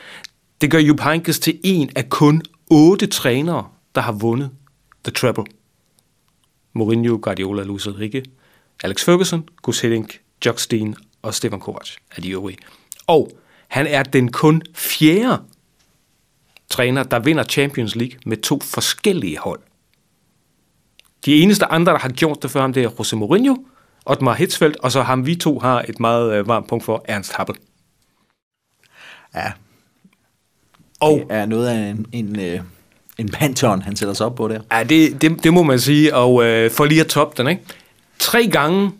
det 0.60 0.70
gør 0.70 0.78
Jupp 0.78 1.00
Heynckes 1.00 1.38
til 1.38 1.60
en 1.64 1.90
af 1.96 2.08
kun 2.08 2.42
otte 2.70 3.06
trænere, 3.06 3.66
der 3.94 4.00
har 4.00 4.12
vundet 4.12 4.50
The 5.04 5.12
Treble. 5.12 5.44
Mourinho, 6.72 7.18
Guardiola, 7.22 7.62
Luis 7.62 7.86
Enrique, 7.86 8.22
Alex 8.84 9.04
Ferguson, 9.04 9.48
Gus 9.62 9.80
Hiddink, 9.80 10.20
Jock 10.46 10.58
Steen 10.58 10.96
og 11.22 11.34
Stefan 11.34 11.60
Kovac 11.60 11.90
er 12.16 12.20
de 12.20 12.30
øvrige. 12.30 12.58
Og 13.06 13.30
han 13.68 13.86
er 13.86 14.02
den 14.02 14.32
kun 14.32 14.62
fjerde 14.74 15.42
træner, 16.70 17.02
der 17.02 17.18
vinder 17.18 17.44
Champions 17.44 17.96
League 17.96 18.18
med 18.26 18.36
to 18.36 18.60
forskellige 18.60 19.38
hold. 19.38 19.60
De 21.26 21.34
eneste 21.42 21.66
andre, 21.66 21.92
der 21.92 21.98
har 21.98 22.08
gjort 22.08 22.42
det 22.42 22.50
før 22.50 22.60
ham, 22.60 22.72
det 22.72 22.84
er 22.84 22.90
Jose 22.98 23.16
Mourinho, 23.16 23.56
Otmar 24.06 24.34
Hitzfeldt, 24.34 24.76
og 24.76 24.92
så 24.92 25.02
ham 25.02 25.26
vi 25.26 25.34
to 25.34 25.58
har 25.58 25.84
et 25.88 26.00
meget 26.00 26.34
øh, 26.34 26.48
varmt 26.48 26.68
punkt 26.68 26.84
for, 26.84 27.04
Ernst 27.08 27.32
Happel. 27.32 27.56
Ja, 29.34 29.52
Og 31.00 31.18
det 31.18 31.36
er 31.36 31.46
noget 31.46 31.68
af 31.68 31.90
en, 31.90 32.06
en, 32.12 32.40
øh, 32.40 32.60
en 33.18 33.28
pantheon, 33.28 33.82
han 33.82 33.96
sætter 33.96 34.14
sig 34.14 34.26
op 34.26 34.34
på 34.34 34.48
der. 34.48 34.60
Ja, 34.72 34.82
det, 34.82 35.22
det, 35.22 35.44
det 35.44 35.52
må 35.52 35.62
man 35.62 35.80
sige, 35.80 36.14
og 36.14 36.44
øh, 36.44 36.70
for 36.70 36.84
lige 36.84 37.00
at 37.00 37.06
toppe 37.06 37.42
den, 37.42 37.50
ikke? 37.50 37.62
Tre 38.18 38.46
gange 38.46 38.90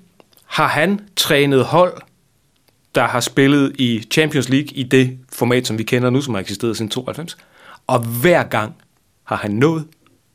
har 0.47 0.69
han 0.69 1.01
trænet 1.17 1.65
hold, 1.65 1.95
der 2.95 3.07
har 3.07 3.21
spillet 3.21 3.73
i 3.79 4.05
Champions 4.11 4.49
League 4.49 4.69
i 4.69 4.83
det 4.83 5.19
format, 5.33 5.67
som 5.67 5.79
vi 5.79 5.83
kender 5.83 6.11
nu, 6.11 6.21
som 6.21 6.35
har 6.35 6.41
eksisteret 6.41 6.77
siden 6.77 6.91
92. 6.91 7.37
Og 7.87 7.99
hver 7.99 8.43
gang 8.43 8.75
har 9.25 9.37
han 9.37 9.51
nået 9.51 9.87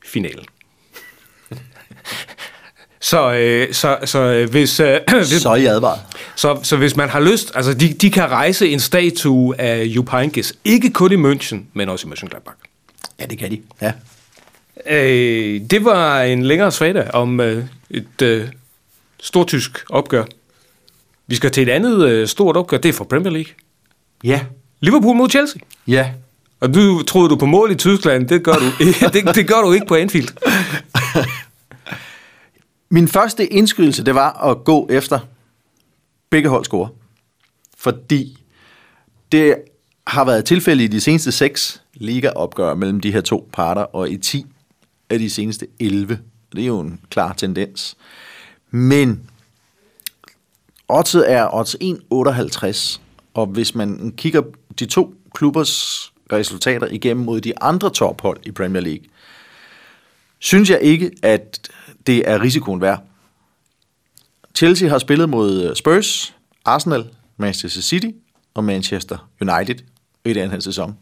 finalen. 0.05 0.45
Så, 3.01 3.33
øh, 3.33 3.73
så, 3.73 3.97
så 4.05 4.19
øh, 4.19 4.49
hvis, 4.49 4.79
øh, 4.79 4.99
Så 5.23 5.53
I 5.55 5.65
advaret. 5.65 5.99
så, 6.35 6.59
så 6.63 6.77
hvis 6.77 6.95
man 6.95 7.09
har 7.09 7.19
lyst, 7.19 7.51
altså 7.55 7.73
de, 7.73 7.93
de 7.93 8.11
kan 8.11 8.23
rejse 8.23 8.69
en 8.69 8.79
statue 8.79 9.61
af 9.61 9.83
Jupp 9.83 10.09
Heynckes, 10.11 10.53
ikke 10.65 10.89
kun 10.89 11.11
i 11.11 11.31
München, 11.31 11.57
men 11.73 11.89
også 11.89 12.07
i 12.07 12.11
Mönchengladbach. 12.11 12.55
Ja, 13.19 13.25
det 13.25 13.37
kan 13.37 13.51
de. 13.51 13.61
Ja. 13.81 13.91
Øh, 14.87 15.61
det 15.69 15.85
var 15.85 16.21
en 16.21 16.43
længere 16.43 16.71
fredag 16.71 17.11
om 17.13 17.39
øh, 17.39 17.63
et 17.89 18.21
øh, 18.21 18.47
stort 19.21 19.47
tysk 19.47 19.85
opgør. 19.89 20.23
Vi 21.27 21.35
skal 21.35 21.51
til 21.51 21.63
et 21.63 21.71
andet 21.71 22.05
øh, 22.05 22.27
stort 22.27 22.57
opgør, 22.57 22.77
det 22.77 22.89
er 22.89 22.93
for 22.93 23.03
Premier 23.03 23.31
League. 23.31 23.53
Ja. 24.23 24.41
Liverpool 24.79 25.15
mod 25.15 25.29
Chelsea. 25.29 25.61
Ja. 25.87 26.11
Og 26.59 26.73
du 26.73 27.03
troede 27.03 27.29
du 27.29 27.35
på 27.35 27.45
mål 27.45 27.71
i 27.71 27.75
Tyskland, 27.75 28.27
det 28.27 28.43
gør 28.43 28.53
du, 28.53 28.65
det, 29.13 29.35
det 29.35 29.47
gør 29.47 29.61
du 29.61 29.71
ikke 29.71 29.85
på 29.85 29.95
Anfield. 29.95 30.27
Min 32.93 33.07
første 33.07 33.47
indskydelse, 33.47 34.05
det 34.05 34.15
var 34.15 34.31
at 34.31 34.63
gå 34.63 34.87
efter 34.89 35.19
begge 36.29 36.49
hold 36.49 36.65
score. 36.65 36.89
Fordi 37.77 38.37
det 39.31 39.55
har 40.07 40.25
været 40.25 40.45
tilfældet 40.45 40.83
i 40.83 40.87
de 40.87 41.01
seneste 41.01 41.31
seks 41.31 41.83
ligaopgør 41.93 42.73
mellem 42.73 42.99
de 42.99 43.11
her 43.11 43.21
to 43.21 43.49
parter, 43.53 43.81
og 43.81 44.09
i 44.09 44.17
10 44.17 44.45
af 45.09 45.19
de 45.19 45.29
seneste 45.29 45.67
11. 45.79 46.19
Det 46.51 46.61
er 46.61 46.67
jo 46.67 46.79
en 46.79 46.99
klar 47.09 47.33
tendens. 47.33 47.97
Men 48.71 49.29
oddset 50.87 51.31
er 51.31 51.55
odds 51.55 51.75
1,58, 51.75 52.99
og 53.33 53.45
hvis 53.45 53.75
man 53.75 54.13
kigger 54.17 54.41
de 54.79 54.85
to 54.85 55.13
klubbers 55.33 56.13
resultater 56.31 56.87
igennem 56.87 57.25
mod 57.25 57.41
de 57.41 57.61
andre 57.61 57.89
tophold 57.89 58.39
i 58.43 58.51
Premier 58.51 58.81
League, 58.81 59.05
synes 60.39 60.69
jeg 60.69 60.79
ikke, 60.81 61.11
at 61.23 61.69
det 62.07 62.29
er 62.29 62.41
risikoen 62.41 62.81
værd. 62.81 63.03
Chelsea 64.55 64.89
har 64.89 64.99
spillet 64.99 65.29
mod 65.29 65.63
øh, 65.63 65.75
Spurs, 65.75 66.35
Arsenal, 66.65 67.09
Manchester 67.37 67.81
City 67.81 68.09
og 68.53 68.63
Manchester 68.63 69.29
United 69.41 69.75
i 70.25 70.33
den 70.33 70.51
her 70.51 70.59
sæson. 70.59 70.97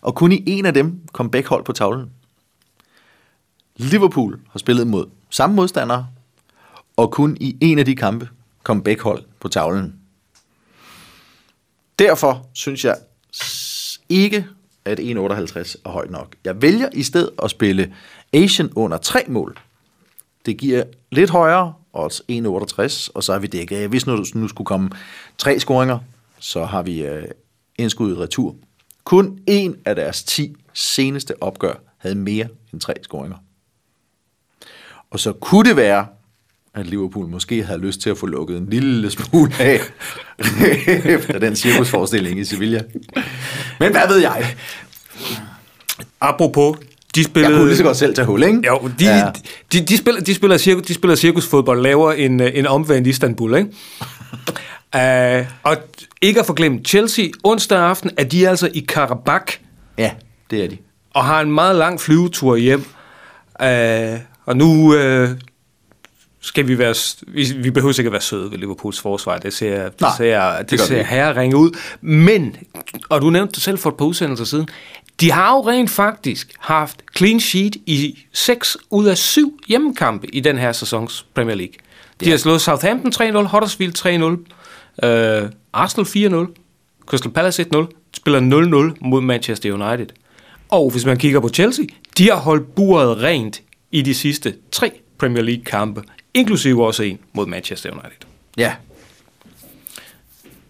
Og 0.00 0.14
kun 0.14 0.32
i 0.32 0.42
en 0.46 0.66
af 0.66 0.74
dem 0.74 1.00
kom 1.12 1.30
begge 1.30 1.48
hold 1.48 1.64
på 1.64 1.72
tavlen. 1.72 2.10
Liverpool 3.76 4.40
har 4.50 4.58
spillet 4.58 4.86
mod 4.86 5.06
samme 5.30 5.56
modstandere, 5.56 6.06
og 6.96 7.12
kun 7.12 7.36
i 7.40 7.56
en 7.60 7.78
af 7.78 7.84
de 7.84 7.96
kampe 7.96 8.28
kom 8.62 8.82
begge 8.82 9.02
hold 9.02 9.24
på 9.40 9.48
tavlen. 9.48 9.94
Derfor 11.98 12.46
synes 12.52 12.84
jeg 12.84 12.96
ikke, 14.08 14.46
at 14.84 15.00
1,58 15.00 15.04
er 15.84 15.90
højt 15.90 16.10
nok. 16.10 16.34
Jeg 16.44 16.62
vælger 16.62 16.88
i 16.92 17.02
stedet 17.02 17.30
at 17.42 17.50
spille 17.50 17.94
Asian 18.32 18.70
under 18.76 18.98
3 18.98 19.24
mål. 19.28 19.58
Det 20.46 20.56
giver 20.56 20.84
lidt 21.10 21.30
højere, 21.30 21.74
odds 21.92 22.20
1,68, 22.20 23.10
og 23.14 23.24
så 23.24 23.32
har 23.32 23.38
vi 23.38 23.46
dækket. 23.46 23.88
Hvis 23.88 24.06
nu, 24.06 24.24
nu 24.34 24.48
skulle 24.48 24.66
komme 24.66 24.90
tre 25.38 25.60
scoringer, 25.60 25.98
så 26.38 26.64
har 26.64 26.82
vi 26.82 27.02
øh, 27.02 27.24
indskud 27.76 28.18
retur. 28.18 28.54
Kun 29.04 29.38
en 29.46 29.76
af 29.84 29.94
deres 29.94 30.24
10 30.24 30.56
seneste 30.72 31.42
opgør 31.42 31.74
havde 31.98 32.14
mere 32.14 32.46
end 32.72 32.80
tre 32.80 32.94
scoringer. 33.02 33.36
Og 35.10 35.20
så 35.20 35.32
kunne 35.32 35.68
det 35.68 35.76
være, 35.76 36.06
at 36.74 36.86
Liverpool 36.86 37.28
måske 37.28 37.64
havde 37.64 37.78
lyst 37.78 38.00
til 38.00 38.10
at 38.10 38.18
få 38.18 38.26
lukket 38.26 38.56
en 38.56 38.70
lille 38.70 39.10
smule 39.10 39.52
af 39.60 39.80
efter 41.16 41.38
den 41.38 41.56
cirkusforestilling 41.56 42.38
i 42.38 42.44
Sevilla. 42.44 42.82
Men 43.80 43.92
hvad 43.92 44.08
ved 44.08 44.18
jeg? 44.18 44.56
Apropos, 46.20 46.78
de 47.14 47.20
Jeg 47.20 47.24
spillede... 47.24 47.54
kunne 47.54 47.66
lige 47.66 47.76
så 47.76 47.82
godt 47.82 47.96
selv 47.96 48.14
tage 48.14 48.26
hul, 48.26 48.42
ikke? 48.42 48.62
Jo, 48.66 48.90
de, 48.98 49.04
ja. 49.04 49.30
de, 49.72 49.80
de, 49.86 49.96
spiller, 49.96 50.20
de, 50.20 50.34
spiller 50.34 50.58
cirkus, 50.58 50.86
de 50.86 50.94
spiller 50.94 51.14
cirkusfodbold, 51.16 51.82
laver 51.82 52.12
en, 52.12 52.40
øh, 52.40 52.50
en 52.54 52.66
omvendt 52.66 53.08
Istanbul, 53.08 53.56
ikke? 53.56 53.68
uh, 55.40 55.46
og 55.70 55.76
ikke 56.22 56.40
at 56.40 56.46
forglemme, 56.46 56.80
Chelsea 56.84 57.24
onsdag 57.44 57.78
aften 57.78 58.10
er 58.16 58.24
de 58.24 58.48
altså 58.48 58.68
i 58.74 58.80
Karabakh 58.88 59.56
Ja, 59.98 60.10
det 60.50 60.64
er 60.64 60.68
de. 60.68 60.76
og 61.14 61.24
har 61.24 61.40
en 61.40 61.52
meget 61.52 61.76
lang 61.76 62.00
flyvetur 62.00 62.56
hjem. 62.56 62.84
Uh, 63.62 64.18
og 64.46 64.56
nu 64.56 64.94
uh, 64.94 65.28
skal 66.40 66.68
vi 66.68 66.78
være... 66.78 66.94
Vi, 67.28 67.52
vi 67.56 67.70
behøver 67.70 67.98
ikke 67.98 68.08
at 68.08 68.12
være 68.12 68.20
søde 68.20 68.50
ved 68.50 68.58
Liverpools 68.58 69.00
forsvar. 69.00 69.38
Det 69.38 69.52
ser, 69.52 69.82
det 69.88 70.00
Nej, 70.00 70.10
ser, 70.16 70.56
det 70.58 70.70
det 70.70 70.80
ser 70.80 71.02
herre 71.02 71.40
ringe 71.40 71.56
ud. 71.56 71.70
Men, 72.00 72.56
og 73.08 73.20
du 73.22 73.30
nævnte 73.30 73.52
det 73.54 73.62
selv 73.62 73.78
for 73.78 73.90
et 73.90 73.96
par 73.96 74.04
udsendelser 74.04 74.44
siden, 74.44 74.68
de 75.22 75.32
har 75.32 75.54
jo 75.54 75.60
rent 75.60 75.90
faktisk 75.90 76.54
haft 76.58 77.02
clean 77.16 77.40
sheet 77.40 77.76
i 77.86 78.18
6 78.32 78.76
ud 78.90 79.06
af 79.06 79.18
7 79.18 79.58
hjemmekampe 79.68 80.34
i 80.34 80.40
den 80.40 80.58
her 80.58 80.72
sæsons 80.72 81.26
Premier 81.34 81.56
League. 81.56 81.74
De 82.20 82.30
har 82.30 82.36
slået 82.36 82.60
Southampton 82.60 83.12
3-0, 83.12 83.48
Huddersfield 83.48 83.94
3-0, 85.02 85.06
øh, 85.06 85.50
Arsenal 85.72 86.06
4-0, 86.46 86.54
Crystal 87.06 87.32
Palace 87.32 87.66
1-0, 87.74 87.86
spiller 88.16 88.40
0-0 88.92 88.98
mod 89.00 89.20
Manchester 89.20 89.72
United. 89.72 90.06
Og 90.68 90.90
hvis 90.90 91.04
man 91.04 91.16
kigger 91.16 91.40
på 91.40 91.48
Chelsea, 91.48 91.84
de 92.18 92.30
har 92.30 92.36
holdt 92.36 92.74
buret 92.74 93.22
rent 93.22 93.62
i 93.90 94.02
de 94.02 94.14
sidste 94.14 94.54
tre 94.72 94.90
Premier 95.18 95.42
League-kampe, 95.42 96.02
inklusive 96.34 96.86
også 96.86 97.02
en 97.02 97.18
mod 97.32 97.46
Manchester 97.46 97.90
United. 97.90 98.26
Ja. 98.56 98.72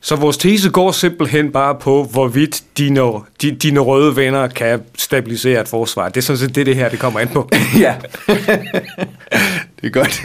Så 0.04 0.16
vores 0.16 0.36
tese 0.36 0.70
går 0.70 0.92
simpelthen 0.92 1.52
bare 1.52 1.74
på, 1.80 2.04
hvorvidt 2.04 2.62
dine, 2.78 3.00
de, 3.42 3.50
dine 3.50 3.80
røde 3.80 4.16
venner 4.16 4.48
kan 4.48 4.82
stabilisere 4.98 5.60
et 5.60 5.68
forsvar. 5.68 6.08
Det 6.08 6.16
er 6.16 6.20
sådan 6.20 6.38
set 6.38 6.54
det, 6.54 6.66
det 6.66 6.76
her 6.76 6.88
det 6.88 6.98
kommer 6.98 7.20
an 7.20 7.28
på. 7.28 7.48
ja. 7.78 7.94
det 9.80 9.84
er 9.84 9.90
godt. 9.90 10.22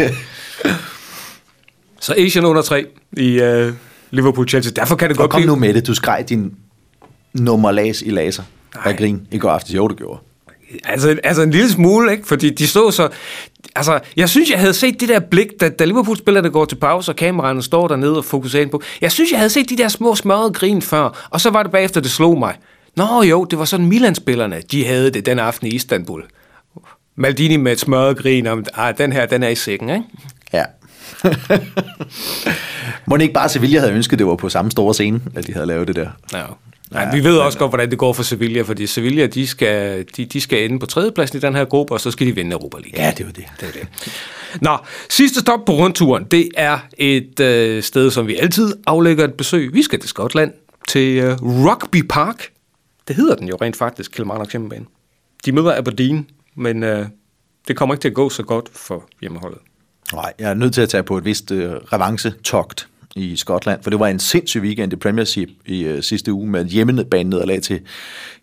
Så 2.01 2.13
Asian 2.17 2.45
under 2.45 2.61
3 2.61 2.85
i 3.17 3.41
uh, 3.41 3.73
Liverpool-Chelsea. 4.11 4.71
Derfor 4.71 4.95
kan 4.95 5.09
det 5.09 5.17
Og 5.17 5.21
godt 5.21 5.31
kom 5.31 5.41
blive... 5.41 5.47
nu 5.47 5.55
med 5.55 5.73
det. 5.73 5.87
Du 5.87 5.93
skreg 5.93 6.25
din 6.29 6.53
nummer 7.33 7.71
las 7.71 8.01
i 8.01 8.09
laser. 8.09 8.43
af 8.85 8.97
grin 8.97 9.27
i 9.31 9.37
går 9.37 9.49
aftes. 9.49 9.75
Jo, 9.75 9.87
du 9.87 9.95
gjorde. 9.95 10.19
Altså, 10.85 11.17
altså 11.23 11.41
en 11.41 11.51
lille 11.51 11.71
smule, 11.71 12.11
ikke? 12.11 12.27
Fordi 12.27 12.49
de 12.49 12.67
stod 12.67 12.91
så... 12.91 13.09
Altså, 13.77 13.99
jeg 14.15 14.29
synes, 14.29 14.49
jeg 14.49 14.59
havde 14.59 14.73
set 14.73 14.99
det 14.99 15.09
der 15.09 15.19
blik, 15.19 15.47
da, 15.61 15.69
da 15.69 15.85
Liverpool-spillerne 15.85 16.49
går 16.49 16.65
til 16.65 16.75
pause, 16.75 17.11
og 17.11 17.15
kameraerne 17.15 17.63
står 17.63 17.87
dernede 17.87 18.17
og 18.17 18.25
fokuserer 18.25 18.61
ind 18.61 18.71
på. 18.71 18.81
Jeg 19.01 19.11
synes, 19.11 19.31
jeg 19.31 19.39
havde 19.39 19.49
set 19.49 19.69
de 19.69 19.77
der 19.77 19.87
små 19.87 20.15
smørrede 20.15 20.53
grin 20.53 20.81
før, 20.81 21.27
og 21.29 21.41
så 21.41 21.49
var 21.49 21.63
det 21.63 21.71
bagefter, 21.71 22.01
det 22.01 22.11
slog 22.11 22.39
mig. 22.39 22.55
Nå 22.95 23.21
jo, 23.21 23.43
det 23.43 23.59
var 23.59 23.65
sådan 23.65 23.85
Milan-spillerne, 23.85 24.61
de 24.71 24.85
havde 24.85 25.11
det 25.11 25.25
den 25.25 25.39
aften 25.39 25.67
i 25.67 25.69
Istanbul. 25.69 26.23
Maldini 27.15 27.57
med 27.57 27.71
et 27.71 27.79
smørret 27.79 28.17
grin 28.17 28.47
om, 28.47 28.65
ah, 28.73 28.97
den 28.97 29.11
her, 29.11 29.25
den 29.25 29.43
er 29.43 29.47
i 29.47 29.55
sækken, 29.55 29.89
ikke? 29.89 30.03
Ja. 30.53 30.63
Må 33.07 33.17
det 33.17 33.21
ikke 33.23 33.33
bare 33.33 33.49
Sevilla 33.49 33.79
havde 33.79 33.93
ønsket, 33.93 34.19
det 34.19 34.27
var 34.27 34.35
på 34.35 34.49
samme 34.49 34.71
store 34.71 34.93
scene, 34.93 35.21
at 35.35 35.47
de 35.47 35.53
havde 35.53 35.65
lavet 35.65 35.87
det 35.87 35.95
der? 35.95 36.09
Ja. 36.33 36.43
Ja, 36.93 37.11
vi 37.11 37.23
ved 37.23 37.37
også 37.37 37.57
godt, 37.57 37.71
hvordan 37.71 37.89
det 37.89 37.97
går 37.97 38.13
for 38.13 38.23
Sevilla, 38.23 38.61
fordi 38.61 38.87
Sevilla, 38.87 39.25
de 39.25 39.47
skal, 39.47 40.05
de, 40.17 40.25
de 40.25 40.41
skal 40.41 40.65
ende 40.65 40.79
på 40.79 40.85
tredjepladsen 40.85 41.37
i 41.37 41.41
den 41.41 41.55
her 41.55 41.65
gruppe, 41.65 41.93
og 41.93 42.01
så 42.01 42.11
skal 42.11 42.27
de 42.27 42.35
vinde 42.35 42.51
Europa 42.51 42.77
League. 42.77 43.05
Ja, 43.05 43.13
det 43.17 43.25
var 43.25 43.31
det. 43.31 43.45
Det 43.59 43.67
er 43.67 43.71
det. 43.71 43.87
Nå, 44.61 44.77
sidste 45.09 45.39
stop 45.39 45.65
på 45.65 45.71
rundturen, 45.71 46.23
det 46.23 46.49
er 46.57 46.79
et 46.97 47.39
øh, 47.39 47.83
sted, 47.83 48.11
som 48.11 48.27
vi 48.27 48.35
altid 48.35 48.75
aflægger 48.85 49.23
et 49.23 49.33
besøg. 49.33 49.73
Vi 49.73 49.83
skal 49.83 49.99
til 49.99 50.09
Skotland, 50.09 50.53
til 50.87 51.17
øh, 51.17 51.37
Rugby 51.41 52.05
Park. 52.09 52.49
Det 53.07 53.15
hedder 53.15 53.35
den 53.35 53.47
jo 53.47 53.57
rent 53.61 53.75
faktisk, 53.75 54.11
Kilmarnock 54.11 54.51
hjemmebane. 54.51 54.85
De 55.45 55.51
møder 55.51 55.77
Aberdeen, 55.77 56.29
men 56.55 56.83
øh, 56.83 57.05
det 57.67 57.77
kommer 57.77 57.95
ikke 57.95 58.01
til 58.01 58.09
at 58.09 58.15
gå 58.15 58.29
så 58.29 58.43
godt 58.43 58.69
for 58.73 59.03
hjemmeholdet. 59.21 59.59
Nej, 60.13 60.33
jeg 60.39 60.49
er 60.49 60.53
nødt 60.53 60.73
til 60.73 60.81
at 60.81 60.89
tage 60.89 61.03
på 61.03 61.17
et 61.17 61.25
vist 61.25 61.51
øh, 61.51 61.71
revanche-togt 61.71 62.87
i 63.17 63.35
Skotland, 63.35 63.83
for 63.83 63.89
det 63.89 63.99
var 63.99 64.07
en 64.07 64.19
sindssyg 64.19 64.61
weekend 64.61 64.93
i 64.93 64.95
Premiership 64.95 65.49
i 65.65 65.83
øh, 65.83 66.03
sidste 66.03 66.33
uge 66.33 66.47
med 66.47 66.65
hjemmebane 66.65 67.29
nederlag 67.29 67.61
til 67.61 67.81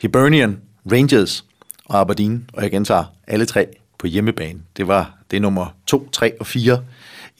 Hibernian, 0.03 0.61
Rangers 0.93 1.45
og 1.85 2.01
Aberdeen, 2.01 2.51
og 2.53 2.63
jeg 2.63 2.71
gentager 2.71 3.05
alle 3.27 3.47
tre 3.47 3.67
på 3.99 4.07
hjemmebane. 4.07 4.61
Det 4.77 4.89
var 4.89 5.19
det 5.31 5.43
nummer 5.43 5.67
2, 5.87 6.09
3 6.13 6.41
og 6.41 6.47
4 6.47 6.83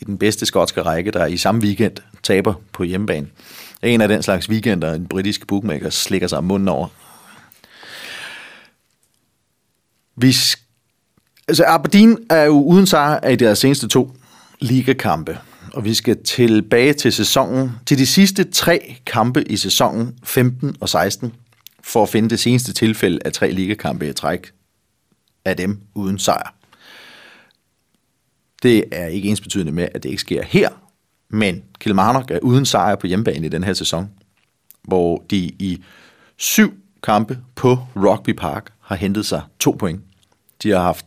i 0.01 0.05
den 0.05 0.19
bedste 0.19 0.47
skotske 0.47 0.83
række, 0.83 1.11
der 1.11 1.27
i 1.27 1.37
samme 1.37 1.61
weekend 1.61 1.97
taber 2.23 2.55
på 2.73 2.83
hjemmebane. 2.83 3.27
Det 3.81 3.91
er 3.91 3.95
en 3.95 4.01
af 4.01 4.09
den 4.09 4.23
slags 4.23 4.51
weekender, 4.51 4.95
en 4.95 5.07
britisk 5.07 5.47
bookmaker 5.47 5.91
slikker 5.91 6.29
sig 6.29 6.39
om 6.39 6.45
munden 6.45 6.69
over. 6.69 6.89
Vi 10.17 10.35
Altså 11.49 11.65
Aberdeen 11.67 12.19
er 12.31 12.43
jo 12.43 12.63
uden 12.63 12.87
sejr 12.87 13.29
i 13.29 13.37
deres 13.37 13.59
seneste 13.59 13.89
to 13.89 14.11
ligakampe. 14.61 15.39
Og 15.75 15.85
vi 15.85 15.95
skal 15.95 16.23
tilbage 16.25 16.93
til 16.93 17.13
sæsonen, 17.13 17.73
til 17.87 17.99
de 17.99 18.07
sidste 18.07 18.45
tre 18.45 18.97
kampe 19.07 19.45
i 19.51 19.57
sæsonen 19.57 20.19
15 20.25 20.77
og 20.81 20.89
16, 20.89 21.35
for 21.85 22.03
at 22.03 22.09
finde 22.09 22.31
det 22.31 22.41
seneste 22.41 22.73
tilfælde 22.73 23.19
af 23.25 23.33
tre 23.33 23.51
ligakampe 23.51 24.09
i 24.09 24.13
træk 24.13 24.53
af 25.45 25.57
dem 25.57 25.81
uden 25.95 26.19
sejr. 26.19 26.55
Det 28.63 28.85
er 28.93 29.07
ikke 29.07 29.29
ensbetydende 29.29 29.73
med, 29.73 29.89
at 29.95 30.03
det 30.03 30.09
ikke 30.09 30.21
sker 30.21 30.43
her, 30.43 30.71
men 31.29 31.65
Kilmarnock 31.81 32.31
er 32.31 32.39
uden 32.39 32.67
sejr 32.67 32.97
på 32.97 33.07
hjemmebane 33.07 33.47
i 33.47 33.49
den 33.49 33.65
her 33.65 33.73
sæson, 33.73 34.11
hvor 34.83 35.25
de 35.31 35.37
i 35.39 35.83
syv 36.37 36.75
kampe 37.03 37.39
på 37.55 37.79
Rugby 37.97 38.31
Park 38.31 38.73
har 38.81 38.97
hentet 38.97 39.27
sig 39.27 39.43
to 39.59 39.71
point. 39.71 40.01
De 40.63 40.71
har 40.71 40.81
haft 40.81 41.07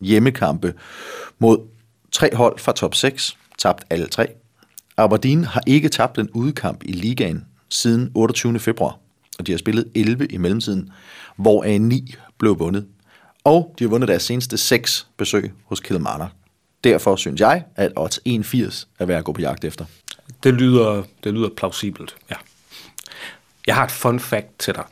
hjemmekampe 0.00 0.74
mod 1.38 1.58
tre 2.12 2.34
hold 2.34 2.58
fra 2.58 2.72
top 2.72 2.94
6, 2.94 3.36
tabt 3.58 3.84
alle 3.90 4.06
tre. 4.06 4.26
Aberdeen 4.96 5.44
har 5.44 5.62
ikke 5.66 5.88
tabt 5.88 6.18
en 6.18 6.30
udekamp 6.30 6.84
i 6.84 6.92
ligaen 6.92 7.44
siden 7.68 8.10
28. 8.14 8.58
februar, 8.58 8.98
og 9.38 9.46
de 9.46 9.52
har 9.52 9.58
spillet 9.58 9.90
11 9.94 10.26
i 10.26 10.36
mellemtiden, 10.36 10.92
hvor 11.36 11.64
a 11.64 11.78
9 11.78 12.14
blev 12.38 12.58
vundet. 12.58 12.86
Og 13.44 13.74
de 13.78 13.84
har 13.84 13.88
vundet 13.88 14.08
deres 14.08 14.22
seneste 14.22 14.56
seks 14.56 15.06
besøg 15.16 15.52
hos 15.64 15.80
Kilmarnock. 15.80 16.32
Derfor 16.84 17.16
synes 17.16 17.40
jeg, 17.40 17.64
at 17.76 17.92
odds 17.96 18.20
81 18.24 18.88
er 18.98 19.06
værd 19.06 19.18
at 19.18 19.24
gå 19.24 19.32
på 19.32 19.40
jagt 19.40 19.64
efter. 19.64 19.84
Det 20.42 20.54
lyder, 20.54 21.02
det 21.24 21.34
lyder 21.34 21.48
plausibelt, 21.56 22.16
ja. 22.30 22.36
Jeg 23.66 23.74
har 23.74 23.84
et 23.84 23.90
fun 23.90 24.20
fact 24.20 24.58
til 24.58 24.74
dig. 24.74 24.84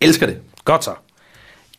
Elsker 0.00 0.26
det. 0.26 0.40
Godt 0.64 0.84
så. 0.84 0.94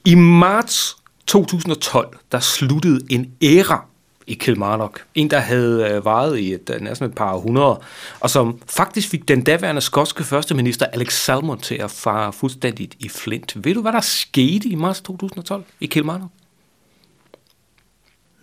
I 0.05 0.15
marts 0.15 0.95
2012, 1.27 2.17
der 2.31 2.39
sluttede 2.39 2.99
en 3.09 3.33
æra 3.41 3.85
i 4.27 4.33
Kilmarnock. 4.33 5.05
En, 5.15 5.29
der 5.29 5.39
havde 5.39 5.89
øh, 5.89 6.05
varet 6.05 6.39
i 6.39 6.53
et, 6.53 6.69
øh, 6.73 6.81
næsten 6.81 7.07
et 7.07 7.15
par 7.15 7.33
århundreder, 7.33 7.75
og 8.19 8.29
som 8.29 8.59
faktisk 8.69 9.09
fik 9.09 9.27
den 9.27 9.43
daværende 9.43 9.81
skotske 9.81 10.23
førsteminister 10.23 10.85
Alex 10.85 11.13
Salmond 11.13 11.59
til 11.59 11.75
at 11.75 11.91
fare 11.91 12.33
fuldstændigt 12.33 12.95
i 12.99 13.09
flint. 13.09 13.65
Ved 13.65 13.73
du, 13.73 13.81
hvad 13.81 13.91
der 13.91 14.01
skete 14.01 14.69
i 14.69 14.75
marts 14.75 15.01
2012 15.01 15.63
i 15.79 15.85
Kilmarnock? 15.85 16.31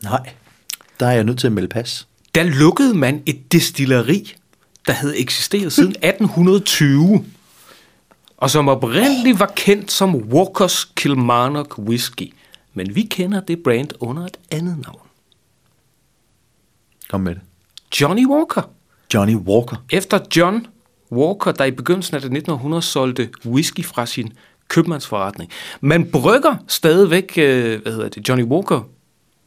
Nej, 0.03 0.31
der 1.01 1.07
er 1.07 1.13
jeg 1.13 1.25
nødt 1.25 1.39
til 1.39 1.47
at 1.47 1.53
melde 1.53 1.69
pas. 1.69 2.09
Der 2.35 2.43
lukkede 2.43 2.95
man 2.95 3.23
et 3.27 3.53
destilleri, 3.53 4.35
der 4.87 4.93
havde 4.93 5.19
eksisteret 5.19 5.73
siden 5.73 5.91
1820, 5.91 7.25
og 8.37 8.51
som 8.51 8.69
oprindeligt 8.69 9.41
var 9.41 9.53
kendt 9.57 9.93
som 9.93 10.15
Walkers 10.15 10.85
Kilmarnock 10.85 11.79
Whisky. 11.79 12.35
Men 12.75 12.95
vi 12.95 13.03
kender 13.03 13.41
det 13.41 13.63
brand 13.63 13.89
under 14.01 14.27
et 14.27 14.37
andet 14.51 14.79
navn. 14.87 15.02
Kom 17.13 17.21
med 17.21 17.35
det. 17.35 17.41
Johnny 18.01 18.27
Walker. 18.27 18.63
Johnny 19.15 19.35
Walker. 19.37 19.77
Efter 19.91 20.19
John 20.37 20.67
Walker, 21.13 21.53
der 21.53 21.65
i 21.65 21.71
begyndelsen 21.71 22.15
af 22.15 22.21
det 22.21 22.27
1900 22.27 22.83
solgte 22.83 23.29
whisky 23.47 23.85
fra 23.85 24.07
sin 24.07 24.33
købmandsforretning. 24.69 25.51
Man 25.81 26.05
brygger 26.05 26.57
stadigvæk, 26.69 27.33
øh, 27.37 27.83
hvad 27.83 27.93
hedder 27.93 28.09
det, 28.09 28.29
Johnny 28.29 28.45
Walker 28.45 28.89